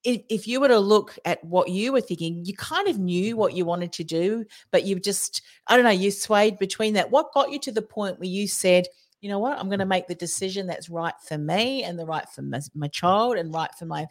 if, 0.06 0.22
if 0.28 0.46
you 0.46 0.60
were 0.60 0.68
to 0.68 0.78
look 0.78 1.18
at 1.24 1.42
what 1.42 1.68
you 1.68 1.92
were 1.92 2.00
thinking, 2.00 2.44
you 2.44 2.54
kind 2.54 2.86
of 2.86 2.96
knew 2.96 3.36
what 3.36 3.54
you 3.54 3.64
wanted 3.64 3.92
to 3.94 4.04
do, 4.04 4.44
but 4.70 4.84
you 4.84 5.00
just, 5.00 5.42
I 5.66 5.74
don't 5.74 5.84
know, 5.84 5.90
you 5.90 6.12
swayed 6.12 6.60
between 6.60 6.94
that. 6.94 7.10
What 7.10 7.34
got 7.34 7.50
you 7.50 7.58
to 7.58 7.72
the 7.72 7.82
point 7.82 8.20
where 8.20 8.28
you 8.28 8.46
said, 8.46 8.86
you 9.20 9.28
know 9.28 9.40
what, 9.40 9.58
I'm 9.58 9.66
going 9.66 9.80
to 9.80 9.84
make 9.84 10.06
the 10.06 10.14
decision 10.14 10.68
that's 10.68 10.88
right 10.88 11.14
for 11.26 11.36
me 11.36 11.82
and 11.82 11.98
the 11.98 12.06
right 12.06 12.28
for 12.28 12.42
my, 12.42 12.60
my 12.76 12.86
child 12.86 13.36
and 13.36 13.52
right 13.52 13.74
for 13.76 13.84
my 13.84 14.06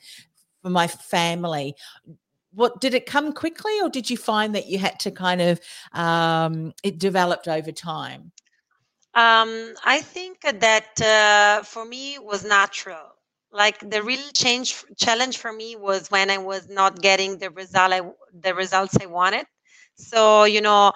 for 0.61 0.69
my 0.69 0.87
family. 0.87 1.75
What 2.53 2.81
did 2.81 2.93
it 2.93 3.05
come 3.05 3.31
quickly 3.31 3.79
or 3.81 3.89
did 3.89 4.09
you 4.09 4.17
find 4.17 4.53
that 4.55 4.67
you 4.67 4.79
had 4.79 4.99
to 5.01 5.11
kind 5.11 5.39
of 5.39 5.61
um, 5.93 6.73
it 6.83 6.99
developed 6.99 7.47
over 7.47 7.71
time? 7.71 8.33
Um, 9.13 9.73
i 9.85 10.01
think 10.01 10.41
that 10.41 11.01
uh, 11.01 11.63
for 11.63 11.85
me 11.85 12.19
was 12.19 12.43
natural 12.43 13.14
like 13.55 13.79
the 13.89 14.03
real 14.03 14.29
change 14.35 14.85
challenge 14.97 15.37
for 15.39 15.53
me 15.53 15.75
was 15.77 16.11
when 16.11 16.29
i 16.31 16.39
was 16.39 16.69
not 16.69 17.01
getting 17.01 17.39
the 17.39 17.51
result 17.51 17.93
I, 17.93 18.01
the 18.33 18.55
results 18.55 18.97
i 19.01 19.07
wanted. 19.07 19.45
So 19.97 20.45
you 20.45 20.61
know 20.61 20.93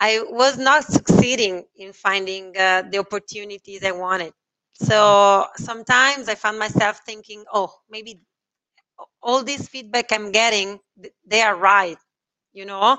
i 0.00 0.22
was 0.30 0.58
not 0.58 0.84
succeeding 0.84 1.64
in 1.76 1.92
finding 1.92 2.56
uh, 2.56 2.82
the 2.90 2.98
opportunities 2.98 3.84
i 3.84 3.92
wanted. 3.92 4.32
So 4.74 5.46
sometimes 5.56 6.28
i 6.28 6.34
found 6.36 6.58
myself 6.58 7.00
thinking 7.06 7.44
oh 7.52 7.72
maybe 7.90 8.20
all 9.22 9.42
this 9.44 9.68
feedback 9.68 10.12
i'm 10.12 10.32
getting 10.32 10.78
they 11.26 11.42
are 11.42 11.56
right 11.56 11.98
you 12.52 12.64
know? 12.66 12.98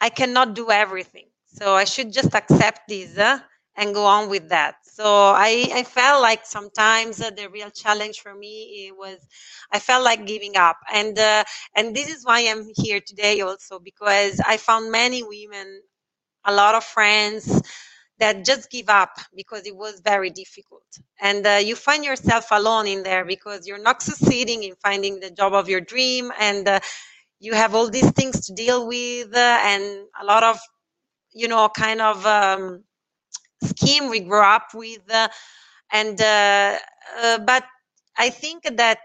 I 0.00 0.10
cannot 0.10 0.54
do 0.54 0.70
everything 0.70 1.26
so 1.46 1.74
i 1.74 1.84
should 1.84 2.12
just 2.12 2.34
accept 2.34 2.82
this 2.88 3.18
uh, 3.18 3.38
and 3.76 3.94
go 3.94 4.04
on 4.06 4.28
with 4.30 4.48
that. 4.50 4.76
So 4.84 5.04
i 5.06 5.68
i 5.74 5.82
felt 5.84 6.22
like 6.22 6.46
sometimes 6.46 7.20
uh, 7.20 7.30
the 7.30 7.48
real 7.50 7.70
challenge 7.70 8.20
for 8.20 8.34
me 8.34 8.92
was 8.96 9.18
i 9.72 9.78
felt 9.78 10.04
like 10.04 10.26
giving 10.26 10.56
up. 10.56 10.76
And 10.92 11.18
uh, 11.18 11.44
and 11.76 11.94
this 11.96 12.08
is 12.08 12.24
why 12.24 12.40
i'm 12.48 12.66
here 12.76 13.00
today 13.00 13.40
also 13.40 13.78
because 13.78 14.40
i 14.46 14.56
found 14.58 14.90
many 14.92 15.22
women 15.22 15.82
a 16.44 16.54
lot 16.54 16.74
of 16.74 16.84
friends 16.84 17.62
that 18.18 18.44
just 18.44 18.70
give 18.70 18.88
up 18.88 19.18
because 19.36 19.66
it 19.66 19.76
was 19.76 20.00
very 20.00 20.30
difficult. 20.30 20.86
And 21.20 21.46
uh, 21.46 21.60
you 21.62 21.74
find 21.76 22.04
yourself 22.04 22.48
alone 22.52 22.86
in 22.86 23.02
there 23.02 23.24
because 23.24 23.66
you're 23.66 23.82
not 23.82 24.02
succeeding 24.02 24.62
in 24.62 24.74
finding 24.76 25.20
the 25.20 25.30
job 25.30 25.54
of 25.54 25.68
your 25.68 25.80
dream 25.80 26.32
and 26.38 26.68
uh, 26.68 26.80
you 27.40 27.54
have 27.54 27.74
all 27.74 27.90
these 27.90 28.10
things 28.12 28.46
to 28.46 28.54
deal 28.54 28.86
with 28.86 29.34
uh, 29.34 29.58
and 29.62 29.84
a 30.20 30.24
lot 30.24 30.42
of 30.44 30.60
you 31.34 31.48
know 31.48 31.68
kind 31.68 32.00
of 32.00 32.24
um, 32.26 32.84
scheme 33.64 34.08
we 34.10 34.20
grew 34.20 34.42
up 34.42 34.68
with 34.74 35.02
uh, 35.12 35.28
and 35.92 36.20
uh, 36.20 36.76
uh, 37.22 37.38
but 37.38 37.64
i 38.18 38.30
think 38.30 38.62
that 38.76 39.00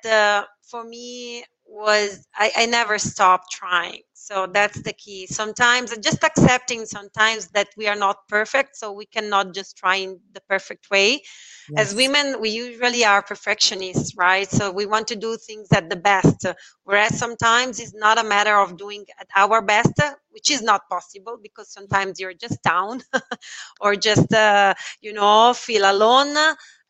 for 0.70 0.84
me 0.84 1.44
was 1.70 2.28
I, 2.36 2.52
I 2.58 2.66
never 2.68 2.98
stopped 3.00 3.52
trying. 3.52 4.02
So 4.14 4.48
that's 4.48 4.82
the 4.84 4.94
key. 4.94 5.28
Sometimes 5.28 5.96
just 6.00 6.24
accepting 6.24 6.86
sometimes 6.86 7.48
that 7.50 7.70
we 7.78 7.88
are 7.88 7.96
not 7.96 8.28
perfect 8.28 8.76
so 8.76 8.92
we 8.92 9.06
cannot 9.06 9.54
just 9.54 9.78
try 9.78 9.96
in 9.98 10.20
the 10.34 10.42
perfect 10.42 10.90
way. 10.92 11.22
Yes. 11.70 11.86
as 11.86 11.96
women 11.96 12.40
we 12.42 12.50
usually 12.50 13.06
are 13.06 13.22
perfectionists 13.22 14.16
right? 14.18 14.50
So 14.50 14.72
we 14.72 14.86
want 14.86 15.08
to 15.10 15.16
do 15.16 15.38
things 15.38 15.68
at 15.74 15.90
the 15.90 15.96
best. 15.96 16.46
Whereas 16.84 17.18
sometimes 17.18 17.80
it's 17.80 17.94
not 17.96 18.20
a 18.20 18.24
matter 18.24 18.56
of 18.58 18.78
doing 18.78 19.06
at 19.20 19.28
our 19.36 19.62
best 19.62 19.94
which 20.32 20.52
is 20.52 20.62
not 20.62 20.88
possible 20.90 21.38
because 21.42 21.72
sometimes 21.72 22.20
you're 22.20 22.34
just 22.34 22.62
down 22.64 23.02
or 23.82 23.96
just 23.96 24.34
uh, 24.34 24.74
you 25.02 25.14
know 25.14 25.54
feel 25.54 25.90
alone 25.90 26.36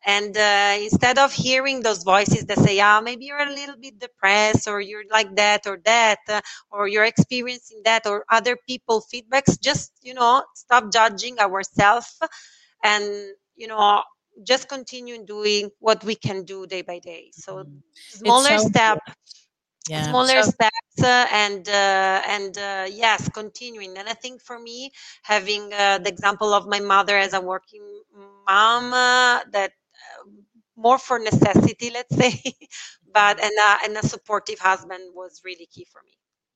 and 0.05 0.37
uh, 0.37 0.77
instead 0.79 1.17
of 1.17 1.33
hearing 1.33 1.81
those 1.81 2.03
voices 2.03 2.45
that 2.45 2.57
say 2.59 2.79
ah 2.79 3.01
maybe 3.01 3.25
you're 3.25 3.39
a 3.39 3.53
little 3.53 3.75
bit 3.77 3.99
depressed 3.99 4.67
or 4.67 4.79
you're 4.79 5.03
like 5.11 5.35
that 5.35 5.67
or 5.67 5.79
that 5.85 6.19
uh, 6.29 6.41
or 6.71 6.87
you're 6.87 7.05
experiencing 7.05 7.81
that 7.83 8.05
or 8.07 8.23
other 8.29 8.57
people 8.67 9.03
feedbacks 9.13 9.59
just 9.59 9.91
you 10.01 10.13
know 10.13 10.43
stop 10.55 10.91
judging 10.91 11.37
ourselves 11.39 12.19
and 12.83 13.03
you 13.55 13.67
know 13.67 14.01
just 14.43 14.69
continue 14.69 15.25
doing 15.25 15.69
what 15.79 16.03
we 16.03 16.15
can 16.15 16.43
do 16.43 16.65
day 16.65 16.81
by 16.81 16.99
day 16.99 17.29
so 17.33 17.57
mm-hmm. 17.57 17.77
smaller 18.09 18.57
so 18.57 18.67
step 18.69 18.99
yeah. 19.89 20.03
smaller 20.03 20.41
so- 20.43 20.51
steps 20.51 21.03
uh, 21.03 21.25
and 21.31 21.67
uh, 21.67 22.21
and 22.27 22.57
uh, 22.57 22.85
yes 22.89 23.29
continuing 23.29 23.97
and 23.97 24.07
i 24.07 24.13
think 24.13 24.41
for 24.41 24.59
me 24.59 24.91
having 25.23 25.73
uh, 25.73 25.97
the 25.97 26.09
example 26.09 26.53
of 26.53 26.67
my 26.67 26.79
mother 26.79 27.17
as 27.17 27.33
a 27.33 27.41
working 27.41 27.83
mom 28.47 28.93
uh, 28.93 29.39
that 29.51 29.71
more 30.75 30.97
for 30.97 31.19
necessity, 31.19 31.91
let's 31.93 32.15
say, 32.15 32.41
but 33.13 33.39
and 33.43 33.53
a, 33.59 33.77
and 33.83 33.97
a 33.97 34.07
supportive 34.07 34.59
husband 34.59 35.11
was 35.13 35.41
really 35.43 35.67
key 35.67 35.85
for 35.91 36.01
me. 36.05 36.13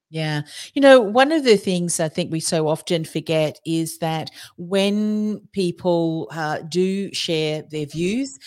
Yeah. 0.10 0.44
You 0.76 0.82
know, 0.82 1.00
one 1.02 1.32
of 1.32 1.44
the 1.44 1.58
things 1.58 2.00
I 2.00 2.08
think 2.08 2.32
we 2.32 2.40
so 2.40 2.68
often 2.68 3.04
forget 3.04 3.60
is 3.66 3.98
that 3.98 4.30
when 4.58 5.42
people 5.54 6.28
uh, 6.32 6.60
do 6.70 7.12
share 7.14 7.64
their 7.64 7.88
views, 7.88 8.38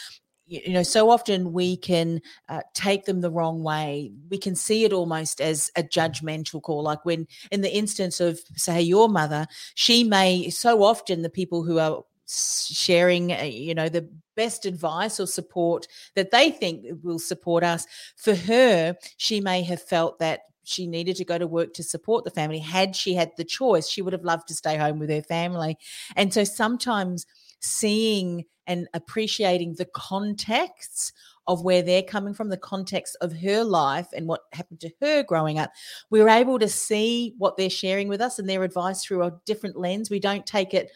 you 0.47 0.73
know, 0.73 0.85
so 0.85 1.11
often 1.11 1.53
we 1.53 1.77
can 1.77 2.21
uh, 2.49 2.61
take 2.73 3.05
them 3.05 3.21
the 3.21 3.33
wrong 3.33 3.65
way. 3.65 4.13
We 4.31 4.39
can 4.39 4.55
see 4.55 4.85
it 4.85 4.93
almost 4.93 5.41
as 5.41 5.73
a 5.77 5.83
judgmental 5.83 6.63
call. 6.63 6.85
Like 6.85 7.05
when, 7.05 7.27
in 7.51 7.63
the 7.63 7.77
instance 7.77 8.21
of, 8.21 8.39
say, 8.55 8.81
your 8.81 9.09
mother, 9.09 9.49
she 9.75 10.05
may, 10.05 10.51
so 10.51 10.85
often 10.85 11.23
the 11.23 11.31
people 11.31 11.65
who 11.65 11.81
are 11.81 12.05
sharing 12.27 13.33
uh, 13.33 13.43
you 13.43 13.75
know 13.75 13.89
the 13.89 14.09
best 14.35 14.67
advice 14.67 15.21
or 15.21 15.27
support 15.27 15.87
that 16.15 16.31
they 16.31 16.51
think 16.51 16.87
will 17.03 17.19
support 17.19 17.62
us. 17.65 17.87
For 18.17 18.35
her 18.35 18.97
she 19.17 19.41
may 19.41 19.62
have 19.62 19.83
felt 19.83 20.19
that 20.19 20.41
she 20.65 20.87
needed 20.87 21.17
to 21.17 21.25
go 21.25 21.39
to 21.39 21.47
work 21.47 21.73
to 21.75 21.83
support 21.83 22.25
the 22.25 22.31
family. 22.31 22.59
Had 22.59 22.97
she 22.97 23.15
had 23.15 23.31
the 23.37 23.45
choice 23.45 23.89
she 23.89 24.03
would 24.03 24.12
have 24.12 24.25
loved 24.25 24.49
to 24.49 24.55
stay 24.55 24.77
home 24.77 24.99
with 24.99 25.11
her 25.11 25.23
family. 25.23 25.79
And 26.17 26.35
so 26.35 26.45
sometimes 26.45 27.27
seeing 27.61 28.45
and 28.67 28.89
appreciating 28.95 29.75
the 29.75 29.85
contexts 29.85 31.12
of 31.47 31.62
where 31.62 31.83
they're 31.83 32.03
coming 32.03 32.35
from, 32.35 32.49
the 32.49 32.57
context 32.57 33.17
of 33.21 33.33
her 33.33 33.62
life 33.62 34.09
and 34.15 34.27
what 34.27 34.43
happened 34.53 34.81
to 34.81 34.91
her 35.01 35.23
growing 35.23 35.59
up, 35.59 35.71
we're 36.11 36.29
able 36.29 36.59
to 36.59 36.69
see 36.69 37.35
what 37.39 37.57
they're 37.57 37.71
sharing 37.71 38.09
with 38.09 38.21
us 38.21 38.39
and 38.39 38.49
their 38.49 38.65
advice 38.65 39.05
through 39.05 39.23
a 39.23 39.41
different 39.47 39.77
lens. 39.77 40.11
We 40.11 40.19
don't 40.19 40.45
take 40.45 40.75
it 40.75 40.91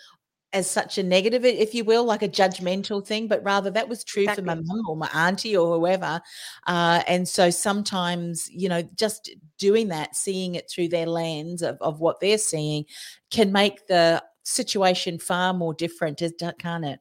as 0.52 0.68
such 0.68 0.98
a 0.98 1.02
negative, 1.02 1.44
if 1.44 1.74
you 1.74 1.84
will, 1.84 2.04
like 2.04 2.22
a 2.22 2.28
judgmental 2.28 3.04
thing, 3.06 3.28
but 3.28 3.42
rather 3.44 3.70
that 3.70 3.88
was 3.88 4.02
true 4.02 4.22
exactly. 4.22 4.42
for 4.42 4.46
my 4.46 4.54
mum 4.54 4.82
or 4.88 4.96
my 4.96 5.08
auntie 5.14 5.56
or 5.56 5.78
whoever. 5.78 6.20
Uh, 6.66 7.02
and 7.06 7.28
so 7.28 7.50
sometimes, 7.50 8.48
you 8.50 8.68
know, 8.68 8.82
just 8.96 9.30
doing 9.58 9.88
that, 9.88 10.16
seeing 10.16 10.56
it 10.56 10.68
through 10.70 10.88
their 10.88 11.06
lens 11.06 11.62
of, 11.62 11.78
of 11.80 12.00
what 12.00 12.20
they're 12.20 12.38
seeing 12.38 12.84
can 13.30 13.52
make 13.52 13.86
the 13.86 14.22
situation 14.42 15.18
far 15.18 15.52
more 15.52 15.74
different, 15.74 16.20
can't 16.58 16.84
it? 16.84 17.00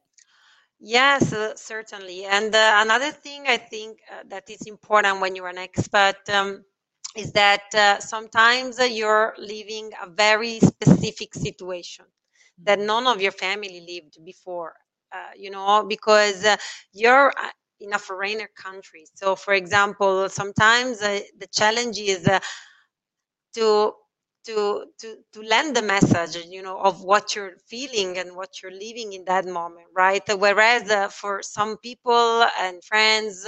Yes, 0.78 1.32
uh, 1.32 1.54
certainly. 1.56 2.24
And 2.24 2.54
uh, 2.54 2.80
another 2.82 3.10
thing 3.10 3.44
I 3.48 3.58
think 3.58 3.98
uh, 4.10 4.22
that 4.28 4.48
is 4.48 4.62
important 4.62 5.20
when 5.20 5.36
you're 5.36 5.48
an 5.48 5.56
expat 5.56 6.14
um, 6.32 6.64
is 7.16 7.32
that 7.32 7.74
uh, 7.74 7.98
sometimes 7.98 8.78
you're 8.78 9.34
living 9.38 9.90
a 10.02 10.08
very 10.08 10.60
specific 10.60 11.34
situation 11.34 12.06
that 12.64 12.78
none 12.78 13.06
of 13.06 13.20
your 13.20 13.32
family 13.32 13.80
lived 13.88 14.18
before 14.24 14.74
uh, 15.14 15.30
you 15.36 15.50
know 15.50 15.84
because 15.88 16.44
uh, 16.44 16.56
you're 16.92 17.28
uh, 17.36 17.50
in 17.80 17.92
a 17.94 17.98
foreigner 17.98 18.48
country. 18.56 19.04
So 19.14 19.36
for 19.36 19.54
example 19.54 20.28
sometimes 20.28 21.02
uh, 21.02 21.20
the 21.38 21.46
challenge 21.48 21.98
is 21.98 22.26
uh, 22.26 22.40
to 23.54 23.92
to 24.44 24.86
to 24.98 25.16
to 25.32 25.42
lend 25.42 25.76
the 25.76 25.82
message 25.82 26.36
you 26.46 26.62
know 26.62 26.78
of 26.78 27.02
what 27.02 27.34
you're 27.34 27.56
feeling 27.68 28.16
and 28.18 28.34
what 28.34 28.62
you're 28.62 28.72
living 28.72 29.12
in 29.12 29.24
that 29.26 29.44
moment 29.46 29.86
right? 29.94 30.22
Whereas 30.38 30.90
uh, 30.90 31.08
for 31.08 31.42
some 31.42 31.76
people 31.78 32.46
and 32.58 32.82
friends 32.84 33.44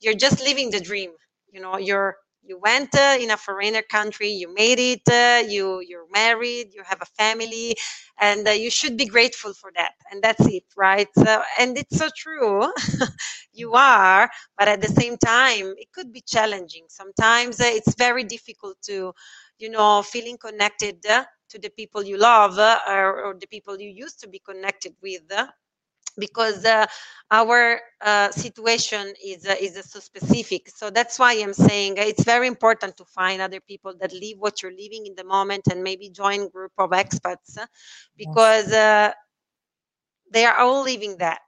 you're 0.00 0.14
just 0.26 0.40
living 0.42 0.70
the 0.70 0.80
dream 0.80 1.12
you 1.52 1.60
know 1.60 1.78
you're 1.78 2.16
you 2.48 2.58
went 2.58 2.94
uh, 2.94 3.16
in 3.20 3.30
a 3.30 3.36
foreigner 3.36 3.82
country 3.82 4.28
you 4.30 4.52
made 4.54 4.78
it 4.78 5.02
uh, 5.10 5.46
you 5.46 5.80
you're 5.86 6.08
married 6.12 6.72
you 6.74 6.82
have 6.84 7.00
a 7.02 7.06
family 7.22 7.76
and 8.20 8.48
uh, 8.48 8.50
you 8.50 8.70
should 8.70 8.96
be 8.96 9.06
grateful 9.06 9.52
for 9.54 9.70
that 9.76 9.92
and 10.10 10.22
that's 10.22 10.46
it 10.46 10.64
right? 10.76 11.08
So 11.14 11.42
and 11.58 11.76
it's 11.78 11.96
so 11.98 12.08
true. 12.16 12.72
You 13.52 13.72
are 13.72 14.30
but 14.56 14.68
at 14.68 14.80
the 14.80 14.88
same 14.88 15.16
time 15.16 15.74
it 15.78 15.92
could 15.92 16.12
be 16.12 16.20
challenging. 16.20 16.84
Sometimes 16.88 17.60
uh, 17.60 17.64
it's 17.66 17.94
very 17.96 18.24
difficult 18.24 18.76
to 18.82 19.12
you 19.58 19.70
know 19.70 20.02
feeling 20.02 20.38
connected 20.38 21.04
uh, 21.06 21.24
to 21.50 21.58
the 21.58 21.70
people 21.70 22.02
you 22.02 22.18
love 22.18 22.58
uh, 22.58 22.78
or, 22.88 23.24
or, 23.24 23.34
the 23.34 23.46
people 23.48 23.80
you 23.80 23.90
used 23.90 24.20
to 24.20 24.28
be 24.28 24.38
connected 24.38 24.94
with 25.02 25.22
because 26.18 26.64
uh, 26.64 26.86
our 27.30 27.80
uh, 28.00 28.30
situation 28.30 29.12
is 29.24 29.46
uh, 29.46 29.54
is 29.60 29.82
so 29.90 30.00
specific. 30.00 30.68
So 30.68 30.90
that's 30.90 31.18
why 31.18 31.34
I'm 31.34 31.54
saying 31.54 31.94
it's 31.98 32.24
very 32.24 32.46
important 32.46 32.96
to 32.98 33.04
find 33.04 33.40
other 33.40 33.60
people 33.60 33.94
that 34.00 34.12
live 34.12 34.38
what 34.38 34.62
you're 34.62 34.72
living 34.72 35.06
in 35.06 35.14
the 35.14 35.24
moment 35.24 35.64
and 35.70 35.82
maybe 35.82 36.10
join 36.10 36.48
group 36.48 36.72
of 36.78 36.90
expats 36.90 37.58
uh, 37.58 37.66
because 38.16 38.72
uh, 38.72 39.12
they 40.32 40.44
are 40.44 40.56
all 40.56 40.82
living 40.82 41.16
that. 41.18 41.40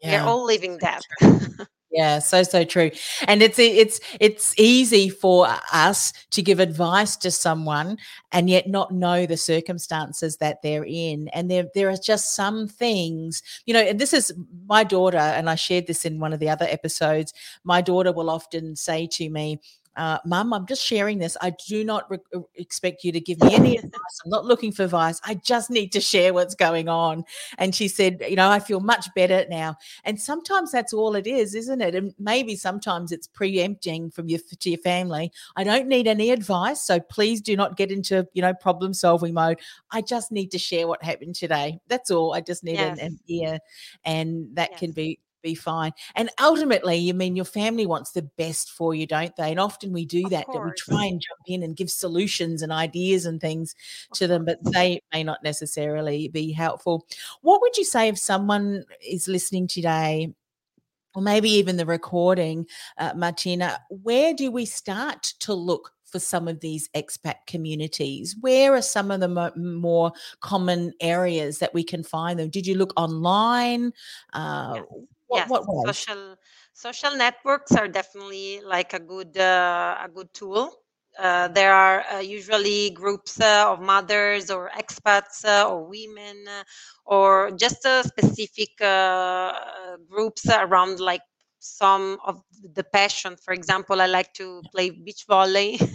Yeah. 0.00 0.10
They're 0.10 0.26
all 0.26 0.44
living 0.44 0.78
that. 0.78 1.02
Yeah, 1.96 2.18
so 2.18 2.42
so 2.42 2.62
true. 2.64 2.90
And 3.26 3.42
it's 3.42 3.58
it's 3.58 4.00
it's 4.20 4.52
easy 4.58 5.08
for 5.08 5.46
us 5.72 6.12
to 6.32 6.42
give 6.42 6.60
advice 6.60 7.16
to 7.18 7.30
someone 7.30 7.96
and 8.32 8.50
yet 8.50 8.68
not 8.68 8.90
know 8.92 9.24
the 9.24 9.38
circumstances 9.38 10.36
that 10.38 10.60
they're 10.62 10.84
in. 10.84 11.28
And 11.28 11.50
there 11.50 11.66
there 11.74 11.88
are 11.88 11.96
just 11.96 12.34
some 12.34 12.68
things, 12.68 13.42
you 13.64 13.72
know, 13.72 13.80
and 13.80 13.98
this 13.98 14.12
is 14.12 14.30
my 14.66 14.84
daughter 14.84 15.16
and 15.16 15.48
I 15.48 15.54
shared 15.54 15.86
this 15.86 16.04
in 16.04 16.20
one 16.20 16.34
of 16.34 16.40
the 16.40 16.50
other 16.50 16.66
episodes. 16.68 17.32
My 17.64 17.80
daughter 17.80 18.12
will 18.12 18.28
often 18.28 18.76
say 18.76 19.06
to 19.12 19.30
me, 19.30 19.58
uh, 19.96 20.18
Mum, 20.24 20.52
I'm 20.52 20.66
just 20.66 20.84
sharing 20.84 21.18
this. 21.18 21.36
I 21.40 21.50
do 21.66 21.84
not 21.84 22.10
re- 22.10 22.18
uh, 22.34 22.40
expect 22.54 23.02
you 23.02 23.12
to 23.12 23.20
give 23.20 23.40
me 23.40 23.54
any 23.54 23.76
advice. 23.78 24.20
I'm 24.24 24.30
not 24.30 24.44
looking 24.44 24.72
for 24.72 24.84
advice. 24.84 25.20
I 25.24 25.34
just 25.34 25.70
need 25.70 25.92
to 25.92 26.00
share 26.00 26.34
what's 26.34 26.54
going 26.54 26.88
on. 26.88 27.24
And 27.58 27.74
she 27.74 27.88
said, 27.88 28.22
You 28.28 28.36
know, 28.36 28.50
I 28.50 28.60
feel 28.60 28.80
much 28.80 29.12
better 29.14 29.46
now. 29.48 29.76
And 30.04 30.20
sometimes 30.20 30.72
that's 30.72 30.92
all 30.92 31.14
it 31.14 31.26
is, 31.26 31.54
isn't 31.54 31.80
it? 31.80 31.94
And 31.94 32.14
maybe 32.18 32.56
sometimes 32.56 33.12
it's 33.12 33.26
preempting 33.26 34.10
from 34.10 34.28
your 34.28 34.40
to 34.60 34.70
your 34.70 34.78
family. 34.80 35.32
I 35.56 35.64
don't 35.64 35.88
need 35.88 36.06
any 36.06 36.30
advice. 36.30 36.82
So 36.82 37.00
please 37.00 37.40
do 37.40 37.56
not 37.56 37.76
get 37.76 37.90
into, 37.90 38.26
you 38.34 38.42
know, 38.42 38.54
problem 38.54 38.92
solving 38.92 39.34
mode. 39.34 39.60
I 39.90 40.02
just 40.02 40.30
need 40.30 40.50
to 40.52 40.58
share 40.58 40.86
what 40.86 41.02
happened 41.02 41.34
today. 41.34 41.80
That's 41.88 42.10
all. 42.10 42.34
I 42.34 42.40
just 42.40 42.64
need 42.64 42.74
yes. 42.74 42.98
an, 42.98 43.06
an, 43.06 43.20
ear. 43.28 43.58
And 44.04 44.54
that 44.56 44.72
yes. 44.72 44.80
can 44.80 44.92
be 44.92 45.20
be 45.46 45.54
fine. 45.54 45.92
And 46.14 46.28
ultimately, 46.40 46.96
you 46.96 47.14
mean 47.14 47.36
your 47.36 47.44
family 47.44 47.86
wants 47.86 48.10
the 48.10 48.22
best 48.36 48.70
for 48.70 48.94
you, 48.94 49.06
don't 49.06 49.34
they? 49.36 49.50
And 49.50 49.60
often 49.60 49.92
we 49.92 50.04
do 50.04 50.28
that, 50.28 50.46
that 50.52 50.64
we 50.64 50.70
try 50.76 51.04
and 51.06 51.20
jump 51.20 51.40
in 51.46 51.62
and 51.62 51.76
give 51.76 51.90
solutions 51.90 52.62
and 52.62 52.72
ideas 52.72 53.26
and 53.26 53.40
things 53.40 53.74
of 54.10 54.18
to 54.18 54.26
them, 54.26 54.44
but 54.44 54.58
they 54.62 55.00
may 55.12 55.22
not 55.22 55.42
necessarily 55.44 56.28
be 56.28 56.52
helpful. 56.52 57.06
What 57.42 57.60
would 57.60 57.76
you 57.76 57.84
say 57.84 58.08
if 58.08 58.18
someone 58.18 58.84
is 59.06 59.28
listening 59.28 59.68
today? 59.68 60.34
Or 61.14 61.22
maybe 61.22 61.48
even 61.48 61.78
the 61.78 61.86
recording, 61.86 62.66
uh, 62.98 63.14
Martina, 63.16 63.78
where 63.88 64.34
do 64.34 64.50
we 64.50 64.66
start 64.66 65.22
to 65.40 65.54
look 65.54 65.92
for 66.04 66.18
some 66.18 66.46
of 66.46 66.60
these 66.60 66.88
expat 66.94 67.36
communities? 67.46 68.36
Where 68.40 68.74
are 68.74 68.82
some 68.82 69.10
of 69.10 69.20
the 69.20 69.28
mo- 69.28 69.52
more 69.56 70.12
common 70.40 70.92
areas 71.00 71.58
that 71.58 71.72
we 71.72 71.84
can 71.84 72.02
find 72.02 72.38
them? 72.38 72.50
Did 72.50 72.66
you 72.66 72.76
look 72.76 72.92
online? 72.96 73.92
Uh, 74.32 74.82
what, 75.28 75.46
yes, 75.46 75.48
what 75.48 75.66
way? 75.66 75.92
social 75.92 76.36
social 76.72 77.16
networks 77.16 77.72
are 77.72 77.88
definitely 77.88 78.60
like 78.64 78.92
a 78.94 79.00
good 79.00 79.36
uh, 79.36 79.96
a 80.02 80.08
good 80.08 80.32
tool. 80.32 80.70
Uh, 81.18 81.48
there 81.48 81.72
are 81.72 82.04
uh, 82.12 82.18
usually 82.20 82.90
groups 82.90 83.40
uh, 83.40 83.64
of 83.72 83.80
mothers 83.80 84.50
or 84.50 84.70
expats 84.76 85.44
uh, 85.44 85.66
or 85.68 85.88
women 85.88 86.44
uh, 86.46 86.62
or 87.06 87.50
just 87.52 87.82
specific 88.04 88.68
groups 90.10 90.46
around 90.50 91.00
like 91.00 91.22
some 91.58 92.18
of 92.24 92.42
the 92.74 92.84
passion. 92.84 93.36
For 93.36 93.52
example, 93.54 94.00
I 94.00 94.06
like 94.06 94.32
to 94.34 94.64
play 94.72 94.90
beach 94.90 95.24
volley. 95.28 95.78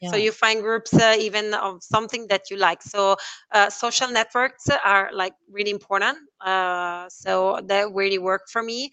Yeah. 0.00 0.10
so 0.10 0.16
you 0.16 0.32
find 0.32 0.62
groups 0.62 0.92
uh, 0.94 1.16
even 1.18 1.54
of 1.54 1.82
something 1.82 2.26
that 2.28 2.50
you 2.50 2.56
like. 2.56 2.82
So 2.82 3.16
uh, 3.52 3.70
social 3.70 4.08
networks 4.08 4.68
are 4.84 5.10
like 5.12 5.34
really 5.50 5.70
important. 5.70 6.18
Uh, 6.40 7.08
so 7.08 7.60
that 7.66 7.92
really 7.92 8.18
work 8.18 8.42
for 8.50 8.62
me. 8.62 8.90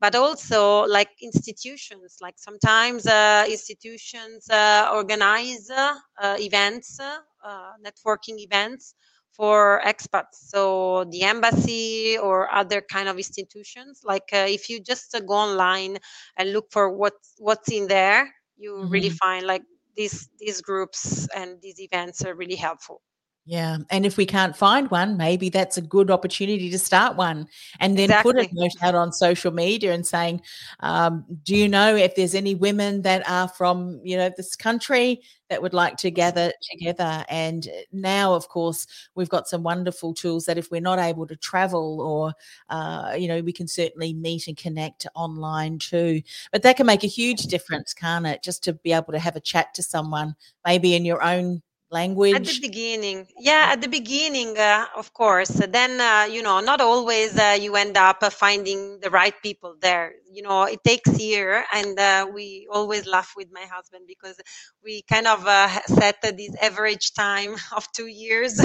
But 0.00 0.14
also 0.14 0.82
like 0.86 1.10
institutions, 1.22 2.16
like 2.20 2.34
sometimes 2.38 3.06
uh, 3.06 3.44
institutions 3.48 4.48
uh, 4.50 4.90
organize 4.92 5.70
uh, 5.70 5.94
uh, 6.20 6.36
events, 6.38 6.98
uh, 7.00 7.72
networking 7.84 8.38
events 8.38 8.94
for 9.40 9.80
expats 9.86 10.36
so 10.52 11.04
the 11.10 11.22
embassy 11.22 12.18
or 12.18 12.52
other 12.52 12.82
kind 12.82 13.08
of 13.08 13.16
institutions 13.16 14.00
like 14.04 14.28
uh, 14.34 14.46
if 14.48 14.68
you 14.68 14.80
just 14.80 15.14
uh, 15.14 15.20
go 15.20 15.34
online 15.34 15.98
and 16.36 16.52
look 16.52 16.66
for 16.70 16.90
what 16.96 17.14
what's 17.38 17.70
in 17.72 17.86
there 17.88 18.34
you 18.58 18.86
really 18.90 19.08
Mhm. 19.08 19.20
find 19.22 19.46
like 19.46 19.62
these 19.96 20.28
these 20.38 20.60
groups 20.60 21.28
and 21.34 21.60
these 21.62 21.80
events 21.80 22.24
are 22.24 22.34
really 22.34 22.56
helpful 22.56 23.02
Yeah. 23.46 23.78
And 23.88 24.04
if 24.06 24.16
we 24.16 24.26
can't 24.26 24.54
find 24.54 24.90
one, 24.90 25.16
maybe 25.16 25.48
that's 25.48 25.76
a 25.78 25.80
good 25.82 26.10
opportunity 26.10 26.70
to 26.70 26.78
start 26.78 27.16
one 27.16 27.48
and 27.80 27.98
then 27.98 28.12
put 28.22 28.36
a 28.36 28.46
note 28.52 28.72
out 28.82 28.94
on 28.94 29.12
social 29.12 29.50
media 29.50 29.92
and 29.92 30.06
saying, 30.06 30.42
um, 30.80 31.24
do 31.42 31.56
you 31.56 31.66
know 31.66 31.96
if 31.96 32.14
there's 32.14 32.34
any 32.34 32.54
women 32.54 33.02
that 33.02 33.28
are 33.28 33.48
from, 33.48 33.98
you 34.04 34.16
know, 34.16 34.30
this 34.36 34.54
country 34.54 35.22
that 35.48 35.62
would 35.62 35.72
like 35.74 35.96
to 35.96 36.10
gather 36.10 36.52
together? 36.70 37.24
And 37.28 37.66
uh, 37.66 37.80
now, 37.92 38.34
of 38.34 38.48
course, 38.48 38.86
we've 39.16 39.28
got 39.30 39.48
some 39.48 39.62
wonderful 39.62 40.12
tools 40.14 40.44
that 40.44 40.58
if 40.58 40.70
we're 40.70 40.80
not 40.82 40.98
able 40.98 41.26
to 41.26 41.34
travel 41.34 42.00
or, 42.02 42.34
uh, 42.68 43.14
you 43.18 43.26
know, 43.26 43.40
we 43.40 43.52
can 43.54 43.66
certainly 43.66 44.12
meet 44.12 44.46
and 44.48 44.56
connect 44.56 45.06
online 45.16 45.78
too. 45.78 46.20
But 46.52 46.62
that 46.62 46.76
can 46.76 46.86
make 46.86 47.04
a 47.04 47.08
huge 47.08 47.44
difference, 47.44 47.94
can't 47.94 48.26
it? 48.26 48.42
Just 48.44 48.62
to 48.64 48.74
be 48.74 48.92
able 48.92 49.12
to 49.12 49.18
have 49.18 49.34
a 49.34 49.40
chat 49.40 49.74
to 49.74 49.82
someone, 49.82 50.36
maybe 50.64 50.94
in 50.94 51.04
your 51.06 51.22
own 51.24 51.62
Language 51.90 52.32
at 52.32 52.44
the 52.46 52.54
beginning, 52.54 53.26
yeah, 53.38 53.70
at 53.72 53.80
the 53.80 53.88
beginning, 53.88 54.56
uh, 54.56 54.86
of 54.96 55.12
course. 55.12 55.48
Then, 55.50 56.00
uh, 56.00 56.28
you 56.30 56.42
know, 56.42 56.60
not 56.60 56.80
always 56.80 57.36
uh, 57.36 57.56
you 57.60 57.74
end 57.74 57.96
up 57.96 58.18
uh, 58.22 58.30
finding 58.30 59.00
the 59.00 59.10
right 59.10 59.34
people 59.42 59.74
there. 59.80 60.12
You 60.30 60.42
know, 60.42 60.62
it 60.64 60.84
takes 60.84 61.18
year, 61.18 61.64
and 61.72 61.98
uh, 61.98 62.28
we 62.32 62.68
always 62.72 63.06
laugh 63.06 63.32
with 63.36 63.48
my 63.52 63.62
husband 63.62 64.04
because 64.06 64.40
we 64.84 65.02
kind 65.10 65.26
of 65.26 65.44
uh, 65.46 65.68
set 65.86 66.18
uh, 66.22 66.30
this 66.30 66.54
average 66.62 67.14
time 67.14 67.56
of 67.76 67.90
two 67.92 68.06
years 68.06 68.60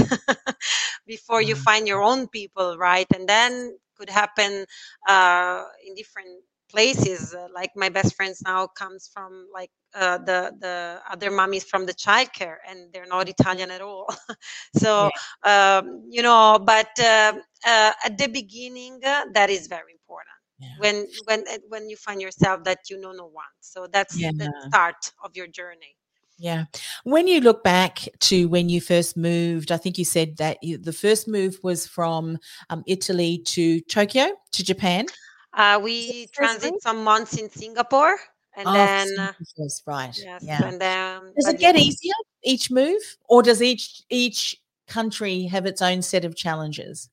before 1.07 1.41
you 1.41 1.55
find 1.55 1.87
your 1.87 2.03
own 2.03 2.27
people, 2.27 2.77
right? 2.77 3.07
And 3.15 3.27
then 3.27 3.77
could 3.97 4.09
happen 4.09 4.65
uh, 5.07 5.63
in 5.87 5.95
different 5.95 6.43
places. 6.69 7.33
Uh, 7.33 7.47
like 7.53 7.71
my 7.75 7.89
best 7.89 8.15
friends 8.15 8.41
now 8.43 8.67
comes 8.67 9.09
from 9.13 9.47
like 9.53 9.71
uh, 9.93 10.17
the 10.19 10.51
the 10.59 10.99
other 11.09 11.31
mummies 11.31 11.63
from 11.63 11.85
the 11.85 11.93
childcare, 11.93 12.57
and 12.67 12.91
they're 12.93 13.05
not 13.07 13.29
Italian 13.29 13.71
at 13.71 13.81
all. 13.81 14.07
Yeah. 14.73 14.81
so 14.81 15.09
um, 15.43 16.03
you 16.09 16.21
know, 16.21 16.59
but 16.63 16.89
uh, 16.99 17.33
uh, 17.65 17.91
at 18.05 18.17
the 18.17 18.27
beginning, 18.27 18.99
uh, 19.05 19.25
that 19.33 19.49
is 19.49 19.67
very 19.67 19.93
important. 19.93 20.35
Yeah. 20.59 20.75
When 20.79 21.07
when 21.25 21.43
uh, 21.47 21.57
when 21.69 21.89
you 21.89 21.97
find 21.97 22.21
yourself 22.21 22.63
that 22.63 22.89
you 22.89 22.99
know 22.99 23.11
no 23.11 23.25
one, 23.27 23.53
so 23.61 23.87
that's 23.91 24.15
Yeah. 24.15 24.31
the 24.37 24.51
start 24.69 25.11
of 25.23 25.35
your 25.35 25.47
journey. 25.47 25.95
Yeah. 26.37 26.65
When 27.05 27.27
you 27.27 27.39
look 27.39 27.63
back 27.63 28.07
to 28.21 28.47
when 28.49 28.67
you 28.67 28.81
first 28.81 29.15
moved, 29.15 29.71
I 29.71 29.77
think 29.77 29.97
you 29.97 30.03
said 30.05 30.37
that 30.37 30.57
you, 30.61 30.77
the 30.77 30.91
first 30.91 31.27
move 31.27 31.59
was 31.63 31.87
from 31.87 32.39
um, 32.69 32.83
Italy 32.87 33.41
to 33.45 33.79
Tokyo 33.81 34.27
to 34.51 34.63
Japan. 34.63 35.05
Uh, 35.55 35.79
we 35.81 36.27
transit 36.33 36.73
some 36.81 37.03
months 37.03 37.37
in 37.37 37.49
Singapore, 37.49 38.17
and 38.55 38.67
Oh, 38.67 38.73
then 38.73 39.07
uh, 39.19 39.33
Singapore 39.33 39.45
first, 39.57 39.83
right. 39.87 40.15
yes, 40.15 40.43
Yeah. 40.43 40.61
and 40.61 40.81
then 40.81 41.33
Does 41.35 41.47
it 41.47 41.59
get 41.59 41.75
easier 41.77 42.13
each 42.43 42.71
move 42.71 43.01
or 43.29 43.41
does 43.43 43.61
each 43.61 44.03
each 44.09 44.55
country 44.87 45.45
have 45.45 45.65
its 45.65 45.81
own 45.81 46.01
set 46.01 46.25
of 46.25 46.35
challenges? 46.35 47.09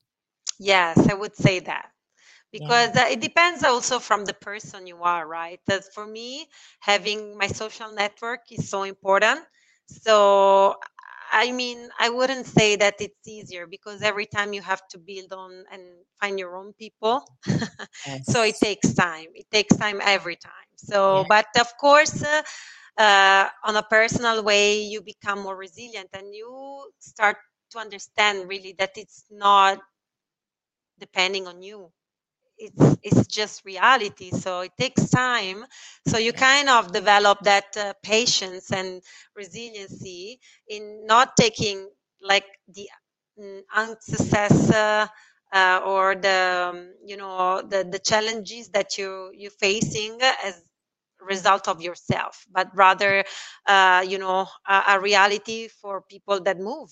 yes, 0.59 0.98
I 1.09 1.14
would 1.14 1.37
say 1.37 1.61
that. 1.61 1.90
Because 2.52 2.96
uh, 2.96 3.07
it 3.11 3.20
depends 3.20 3.64
also 3.64 3.98
from 3.98 4.24
the 4.24 4.35
person 4.35 4.87
you 4.87 5.02
are 5.02 5.26
right 5.26 5.61
that 5.66 5.85
for 5.94 6.07
me 6.07 6.46
having 6.81 7.37
my 7.38 7.48
social 7.48 7.92
network 7.92 8.40
is 8.50 8.68
so 8.68 8.85
important 8.85 9.40
so 9.87 10.76
i 11.33 11.53
mean 11.53 11.88
i 11.99 12.11
wouldn't 12.11 12.47
say 12.47 12.77
that 12.77 12.95
it's 13.01 13.27
easier 13.29 13.66
because 13.66 14.03
every 14.03 14.27
time 14.27 14.53
you 14.55 14.62
have 14.62 14.83
to 14.88 14.99
build 14.99 15.33
on 15.33 15.64
and 15.73 15.83
find 16.21 16.38
your 16.38 16.57
own 16.57 16.73
people 16.75 17.25
so 18.23 18.42
it 18.42 18.57
takes 18.62 18.95
time. 18.95 19.29
It 19.35 19.47
takes 19.51 19.77
time 19.77 20.01
every 20.03 20.37
time. 20.37 20.68
Yeah. 21.11 21.25
so 21.25 21.25
but 21.29 21.47
of 21.61 21.68
course 21.81 22.23
uh, 22.23 22.42
uh, 22.99 23.49
on 23.64 23.77
a 23.77 23.83
personal 23.83 24.42
way 24.45 24.83
you 24.83 25.03
become 25.03 25.40
more 25.40 25.57
resilient 25.57 26.09
and 26.14 26.35
you 26.35 26.90
start 27.01 27.37
to 27.73 27.79
understand 27.79 28.49
really 28.49 28.75
that 28.79 28.92
it's 28.97 29.25
not 29.31 29.79
depending 30.99 31.47
on 31.49 31.62
you 31.62 31.92
it's 32.66 32.96
it's 33.03 33.27
just 33.27 33.64
reality. 33.64 34.31
So 34.31 34.61
it 34.61 34.72
takes 34.79 35.11
time. 35.11 35.64
So 36.09 36.18
you 36.18 36.33
kind 36.33 36.68
of 36.68 36.92
develop 36.92 37.40
that 37.42 37.77
uh, 37.77 37.94
patience 38.03 38.70
and 38.72 39.03
resiliency 39.37 40.40
in 40.68 41.07
not 41.07 41.37
taking 41.37 41.88
like 42.22 42.46
the 42.68 42.88
mm, 43.38 43.61
unsuccess 43.75 44.70
uh, 44.70 45.07
uh, 45.53 45.81
or 45.85 46.14
the 46.16 46.68
um, 46.70 46.94
you 47.05 47.16
know 47.16 47.62
the 47.62 47.85
the 47.90 47.98
challenges 47.98 48.68
that 48.70 48.98
you 48.98 49.31
you're 49.35 49.51
facing 49.61 50.18
as 50.44 50.57
a 51.22 51.25
result 51.25 51.68
of 51.68 51.81
yourself 51.83 52.44
but 52.53 52.68
rather 52.75 53.25
uh, 53.66 54.05
you 54.07 54.18
know 54.18 54.46
a, 54.68 54.83
a 54.90 55.01
reality 55.01 55.68
for 55.68 56.03
people 56.03 56.40
that 56.42 56.59
move 56.59 56.90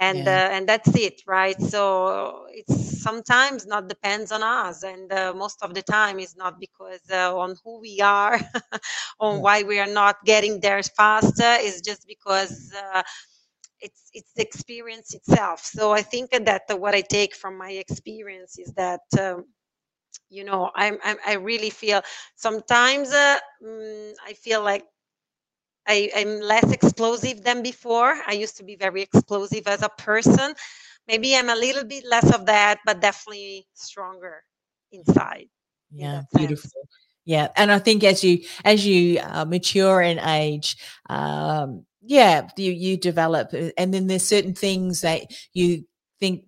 and 0.00 0.26
Yeah. 0.26 0.28
uh, 0.28 0.48
and 0.52 0.68
that's 0.68 0.94
it 0.96 1.22
right? 1.26 1.60
So 1.60 2.46
it's 2.50 3.02
sometimes 3.02 3.66
not 3.66 3.88
depends 3.88 4.32
on 4.32 4.42
us 4.42 4.82
and 4.82 5.12
uh, 5.12 5.32
most 5.34 5.62
of 5.62 5.74
the 5.74 5.82
time 5.82 6.18
it's 6.18 6.36
not 6.36 6.58
because 6.60 7.00
uh, 7.12 7.36
on 7.36 7.54
who 7.64 7.80
we 7.80 8.00
are 8.00 8.38
on 9.20 9.40
why 9.40 9.62
we 9.62 9.78
are 9.78 9.86
not 9.92 10.16
getting 10.24 10.60
there 10.60 10.82
faster 10.82 11.56
it's 11.66 11.80
just 11.80 12.06
because 12.06 12.72
uh, 12.76 13.02
it's 13.80 14.10
it's 14.14 14.32
the 14.34 14.42
experience 14.42 15.14
itself. 15.14 15.60
So 15.60 15.92
i 15.92 16.02
think 16.02 16.30
that 16.30 16.62
what 16.70 16.94
i 16.94 17.00
take 17.00 17.34
from 17.34 17.56
my 17.58 17.70
experience 17.70 18.58
is 18.58 18.72
that 18.74 19.00
um, 19.20 19.44
you 20.28 20.44
know 20.44 20.70
I'm, 20.74 20.98
I'm 21.04 21.16
i 21.26 21.34
really 21.34 21.70
feel 21.70 22.02
sometimes 22.36 23.12
uh, 23.12 23.38
mm, 23.64 24.12
i 24.26 24.32
feel 24.34 24.62
like 24.62 24.84
I, 25.86 26.10
I'm 26.16 26.40
less 26.40 26.70
explosive 26.72 27.42
than 27.42 27.62
before. 27.62 28.14
I 28.26 28.32
used 28.32 28.56
to 28.58 28.64
be 28.64 28.76
very 28.76 29.02
explosive 29.02 29.66
as 29.66 29.82
a 29.82 29.88
person. 29.90 30.54
Maybe 31.08 31.36
I'm 31.36 31.50
a 31.50 31.56
little 31.56 31.84
bit 31.84 32.04
less 32.06 32.34
of 32.34 32.46
that, 32.46 32.80
but 32.84 33.00
definitely 33.00 33.66
stronger 33.74 34.42
Yeah. 35.06 35.06
inside 35.06 35.46
in 36.00 36.08
Yeah. 36.10 36.22
sense. 36.32 36.32
Beautiful. 36.34 36.88
Yeah. 37.24 37.48
And 37.56 37.72
I 37.72 37.78
think 37.78 38.04
as 38.04 38.22
you 38.24 38.40
as 38.64 38.86
you 38.86 39.18
uh, 39.20 39.44
mature 39.44 40.00
in 40.02 40.18
age, 40.20 40.76
um, 41.08 41.84
yeah, 42.02 42.48
you 42.56 42.72
you 42.72 42.96
develop, 42.96 43.50
uh, 43.54 43.70
and 43.78 43.92
then 43.92 44.06
there's 44.06 44.24
certain 44.26 44.54
things 44.54 45.00
that 45.02 45.22
you 45.52 45.84
think 46.20 46.44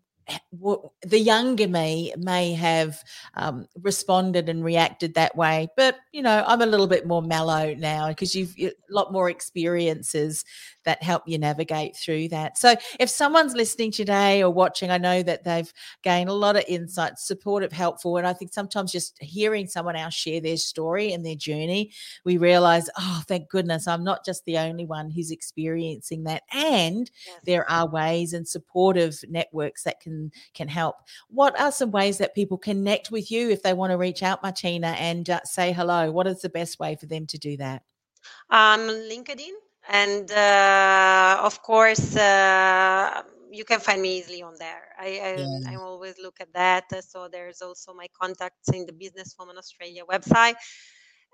the 1.03 1.19
younger 1.19 1.69
me 1.69 2.13
may 2.19 2.53
have 2.53 3.03
um, 3.35 3.67
responded 3.83 4.49
and 4.49 4.65
reacted 4.65 5.15
that 5.15 5.37
way, 5.37 5.69
but 5.77 5.97
you 6.13 6.23
know 6.23 6.45
I'm 6.47 6.63
a 6.63 6.67
little 6.67 6.87
bit 6.87 7.07
more 7.07 7.23
mellow 7.23 7.75
now 7.75 8.09
because 8.09 8.35
you've 8.35 8.55
a 8.59 8.73
lot 8.91 9.13
more 9.13 9.31
experiences 9.31 10.45
that 10.85 11.03
help 11.03 11.23
you 11.27 11.39
navigate 11.39 11.97
through 11.97 12.29
that. 12.29 12.57
So 12.57 12.75
if 12.99 13.11
someone's 13.11 13.55
listening 13.55 13.91
today 13.93 14.43
or 14.43 14.51
watching, 14.51 14.91
I 14.91 14.97
know 14.99 15.23
that 15.23 15.45
they've 15.45 15.71
gained 16.03 16.31
a 16.31 16.35
lot 16.35 16.57
of 16.57 16.65
insights, 16.67 17.27
supportive, 17.27 17.73
helpful, 17.73 18.17
and 18.17 18.27
I 18.27 18.33
think 18.33 18.53
sometimes 18.53 18.91
just 18.93 19.17
hearing 19.21 19.67
someone 19.67 19.97
else 19.97 20.15
share 20.15 20.41
their 20.41 20.57
story 20.57 21.13
and 21.13 21.25
their 21.27 21.35
journey, 21.35 21.93
we 22.25 22.39
realize, 22.39 22.89
oh, 22.99 23.23
thank 23.29 23.51
goodness, 23.51 23.87
I'm 23.87 24.03
not 24.05 24.25
just 24.25 24.45
the 24.47 24.59
only 24.59 24.87
one 24.87 25.11
who's 25.11 25.31
experiencing 25.31 26.25
that, 26.25 26.43
and 26.53 27.11
Yes. 27.27 27.41
there 27.45 27.71
are 27.71 27.87
ways 27.89 28.33
and 28.33 28.47
supportive 28.49 29.23
networks 29.29 29.83
that 29.85 30.01
can 30.01 30.18
can 30.55 30.69
help. 30.69 30.97
What 31.29 31.59
are 31.61 31.73
some 31.73 31.91
ways 31.91 32.19
that 32.19 32.35
people 32.35 32.59
connect 32.59 33.11
with 33.11 33.31
you 33.31 33.51
if 33.51 33.63
they 33.63 33.75
want 33.75 33.91
to 33.93 33.97
reach 33.99 34.23
out, 34.23 34.43
Martina, 34.43 34.89
and 34.99 35.29
uh, 35.29 35.41
say 35.45 35.73
hello? 35.73 36.11
What 36.11 36.27
is 36.27 36.41
the 36.41 36.49
best 36.49 36.79
way 36.79 36.97
for 36.97 37.07
them 37.07 37.27
to 37.27 37.39
do 37.39 37.57
that? 37.59 37.83
Um, 38.51 38.81
LinkedIn, 39.13 39.55
and 39.89 40.31
uh, 40.31 41.41
of 41.43 41.63
course, 41.63 42.17
uh, 42.17 43.23
you 43.51 43.65
can 43.65 43.81
find 43.81 44.01
me 44.03 44.19
easily 44.19 44.43
on 44.43 44.55
there. 44.59 44.85
I, 44.99 45.09
I 45.69 45.73
I 45.73 45.77
always 45.77 46.17
look 46.19 46.41
at 46.41 46.53
that. 46.55 46.85
uh, 46.93 47.01
So 47.01 47.29
there's 47.29 47.63
also 47.63 47.95
my 47.95 48.09
contacts 48.21 48.69
in 48.73 48.87
the 48.87 48.93
Business 48.93 49.35
Businesswoman 49.35 49.57
Australia 49.59 50.05
website. 50.05 50.57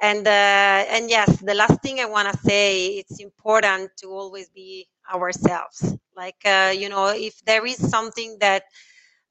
And 0.02 0.26
uh, 0.26 0.84
and 0.94 1.08
yes, 1.08 1.30
the 1.40 1.54
last 1.54 1.80
thing 1.82 2.00
I 2.00 2.06
want 2.06 2.32
to 2.32 2.38
say, 2.38 2.88
it's 3.00 3.20
important 3.20 3.90
to 4.00 4.08
always 4.08 4.48
be 4.50 4.88
ourselves. 5.12 5.96
Like 6.16 6.40
uh, 6.44 6.72
you 6.76 6.88
know, 6.88 7.08
if 7.08 7.44
there 7.44 7.64
is 7.66 7.76
something 7.90 8.38
that 8.40 8.64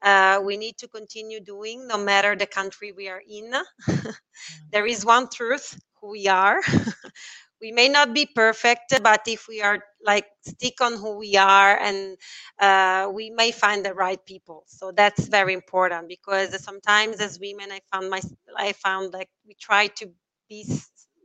uh, 0.02 0.40
we 0.44 0.56
need 0.56 0.76
to 0.78 0.88
continue 0.88 1.40
doing 1.40 1.86
no 1.88 1.96
matter 1.98 2.36
the 2.36 2.46
country 2.46 2.92
we 2.92 3.08
are 3.08 3.22
in. 3.28 3.52
there 4.72 4.86
is 4.86 5.04
one 5.04 5.28
truth 5.28 5.78
who 6.00 6.10
we 6.10 6.28
are. 6.28 6.60
we 7.60 7.72
may 7.72 7.88
not 7.88 8.14
be 8.14 8.26
perfect, 8.26 9.00
but 9.02 9.22
if 9.26 9.48
we 9.48 9.62
are 9.62 9.78
like 10.04 10.26
stick 10.46 10.80
on 10.82 10.94
who 10.94 11.16
we 11.18 11.36
are 11.36 11.78
and 11.78 12.18
uh, 12.60 13.10
we 13.12 13.30
may 13.30 13.50
find 13.52 13.84
the 13.84 13.94
right 13.94 14.24
people. 14.26 14.64
So 14.66 14.92
that's 14.92 15.28
very 15.28 15.54
important 15.54 16.08
because 16.08 16.62
sometimes 16.62 17.20
as 17.20 17.40
women, 17.40 17.72
I 17.72 17.80
found 17.92 18.10
my, 18.10 18.20
I 18.56 18.72
found 18.72 19.12
like 19.14 19.30
we 19.46 19.54
try 19.54 19.86
to 19.98 20.10
be 20.48 20.66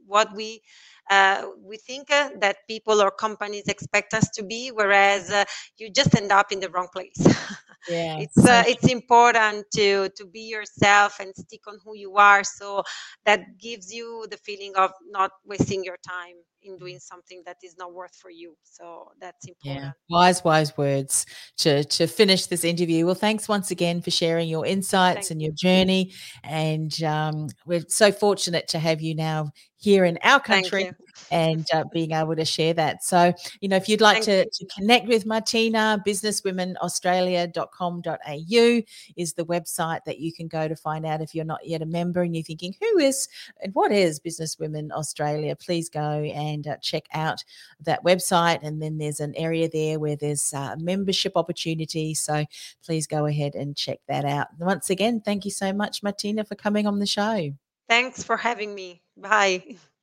what 0.06 0.34
we 0.36 0.62
uh, 1.10 1.44
we 1.64 1.78
think 1.78 2.12
uh, 2.12 2.30
that 2.40 2.58
people 2.68 3.02
or 3.02 3.12
companies 3.12 3.68
expect 3.68 4.14
us 4.14 4.30
to 4.32 4.44
be, 4.44 4.70
whereas 4.70 5.30
uh, 5.32 5.46
you 5.78 5.90
just 5.90 6.16
end 6.16 6.32
up 6.32 6.52
in 6.52 6.60
the 6.60 6.70
wrong 6.70 6.88
place. 6.94 7.26
Yeah, 7.88 8.24
it's 8.24 8.38
uh, 8.46 8.64
it's 8.68 8.88
important 8.88 9.66
to 9.76 10.10
to 10.10 10.26
be 10.26 10.42
yourself 10.42 11.20
and 11.20 11.34
stick 11.36 11.62
on 11.68 11.80
who 11.84 11.96
you 11.96 12.16
are. 12.18 12.44
So 12.44 12.84
that 13.26 13.58
gives 13.58 13.94
you 13.94 14.28
the 14.30 14.38
feeling 14.38 14.74
of 14.76 14.92
not 15.10 15.32
wasting 15.46 15.84
your 15.84 15.98
time 16.08 16.36
in 16.64 16.78
doing 16.78 17.00
something 17.00 17.42
that 17.46 17.58
is 17.64 17.78
not 17.78 17.94
worth 17.94 18.16
for 18.16 18.30
you. 18.30 18.56
So 18.64 19.12
that's 19.20 19.48
important. 19.48 19.86
Yeah, 19.86 19.92
wise, 20.10 20.44
wise 20.44 20.78
words 20.78 21.26
to 21.58 21.84
to 21.84 22.08
finish 22.08 22.48
this 22.48 22.64
interview. 22.64 23.06
Well, 23.06 23.16
thanks 23.16 23.48
once 23.48 23.72
again 23.72 24.02
for 24.02 24.12
sharing 24.12 24.50
your 24.50 24.66
insights 24.66 25.32
and 25.32 25.42
your 25.42 25.54
journey. 25.54 26.14
And 26.44 27.02
um, 27.04 27.48
we're 27.66 27.86
so 27.88 28.12
fortunate 28.12 28.68
to 28.70 28.80
have 28.80 29.02
you 29.02 29.16
now 29.16 29.52
here 29.80 30.04
in 30.04 30.20
our 30.24 30.42
country 30.42 30.92
and 31.32 31.66
uh, 31.74 31.86
being 31.94 32.12
able 32.12 32.36
to 32.36 32.44
share 32.44 32.74
that. 32.74 33.02
So, 33.04 33.34
you 33.62 33.70
know, 33.70 33.78
if 33.78 33.88
you'd 33.88 34.02
like 34.02 34.22
to, 34.24 34.44
to, 34.44 34.66
connect 34.76 35.08
with 35.08 35.26
Martina, 35.26 36.04
businesswomenaustralia.com.au 36.06 38.82
is 39.16 39.34
the 39.34 39.46
website 39.46 40.04
that 40.06 40.20
you 40.20 40.34
can 40.34 40.50
go 40.50 40.68
to 40.68 40.76
find 40.76 41.06
out 41.06 41.22
if 41.22 41.34
you're 41.34 41.46
not 41.46 41.66
yet 41.66 41.82
a 41.82 41.86
member 41.86 42.22
and 42.22 42.36
you're 42.36 42.44
thinking, 42.44 42.76
who 42.80 43.00
is 43.00 43.30
and 43.62 43.74
what 43.74 43.94
is 43.94 44.20
Businesswomen 44.20 44.92
Australia? 44.92 45.56
Please 45.56 45.88
go 45.90 46.02
and 46.02 46.49
uh, 46.68 46.78
check 46.82 47.06
out 47.14 47.44
that 47.82 48.04
website. 48.04 48.60
And 48.64 48.82
then 48.82 48.98
there's 48.98 49.20
an 49.20 49.34
area 49.36 49.70
there 49.70 50.00
where 50.00 50.16
there's 50.16 50.54
uh, 50.54 50.76
membership 50.80 51.34
opportunities. 51.36 52.22
So 52.22 52.46
please 52.86 53.08
go 53.08 53.26
ahead 53.26 53.56
and 53.56 53.76
check 53.76 54.00
that 54.08 54.26
out. 54.26 54.48
Once 54.60 54.90
again, 54.90 55.22
thank 55.22 55.46
you 55.46 55.52
so 55.52 55.74
much, 55.74 56.04
Martina, 56.04 56.44
for 56.44 56.56
coming 56.56 56.88
on 56.88 57.00
the 57.00 57.06
show. 57.06 57.52
Thanks 57.88 58.24
for 58.24 58.38
having 58.38 58.76
me. 58.76 59.02
Bye. 59.18 59.78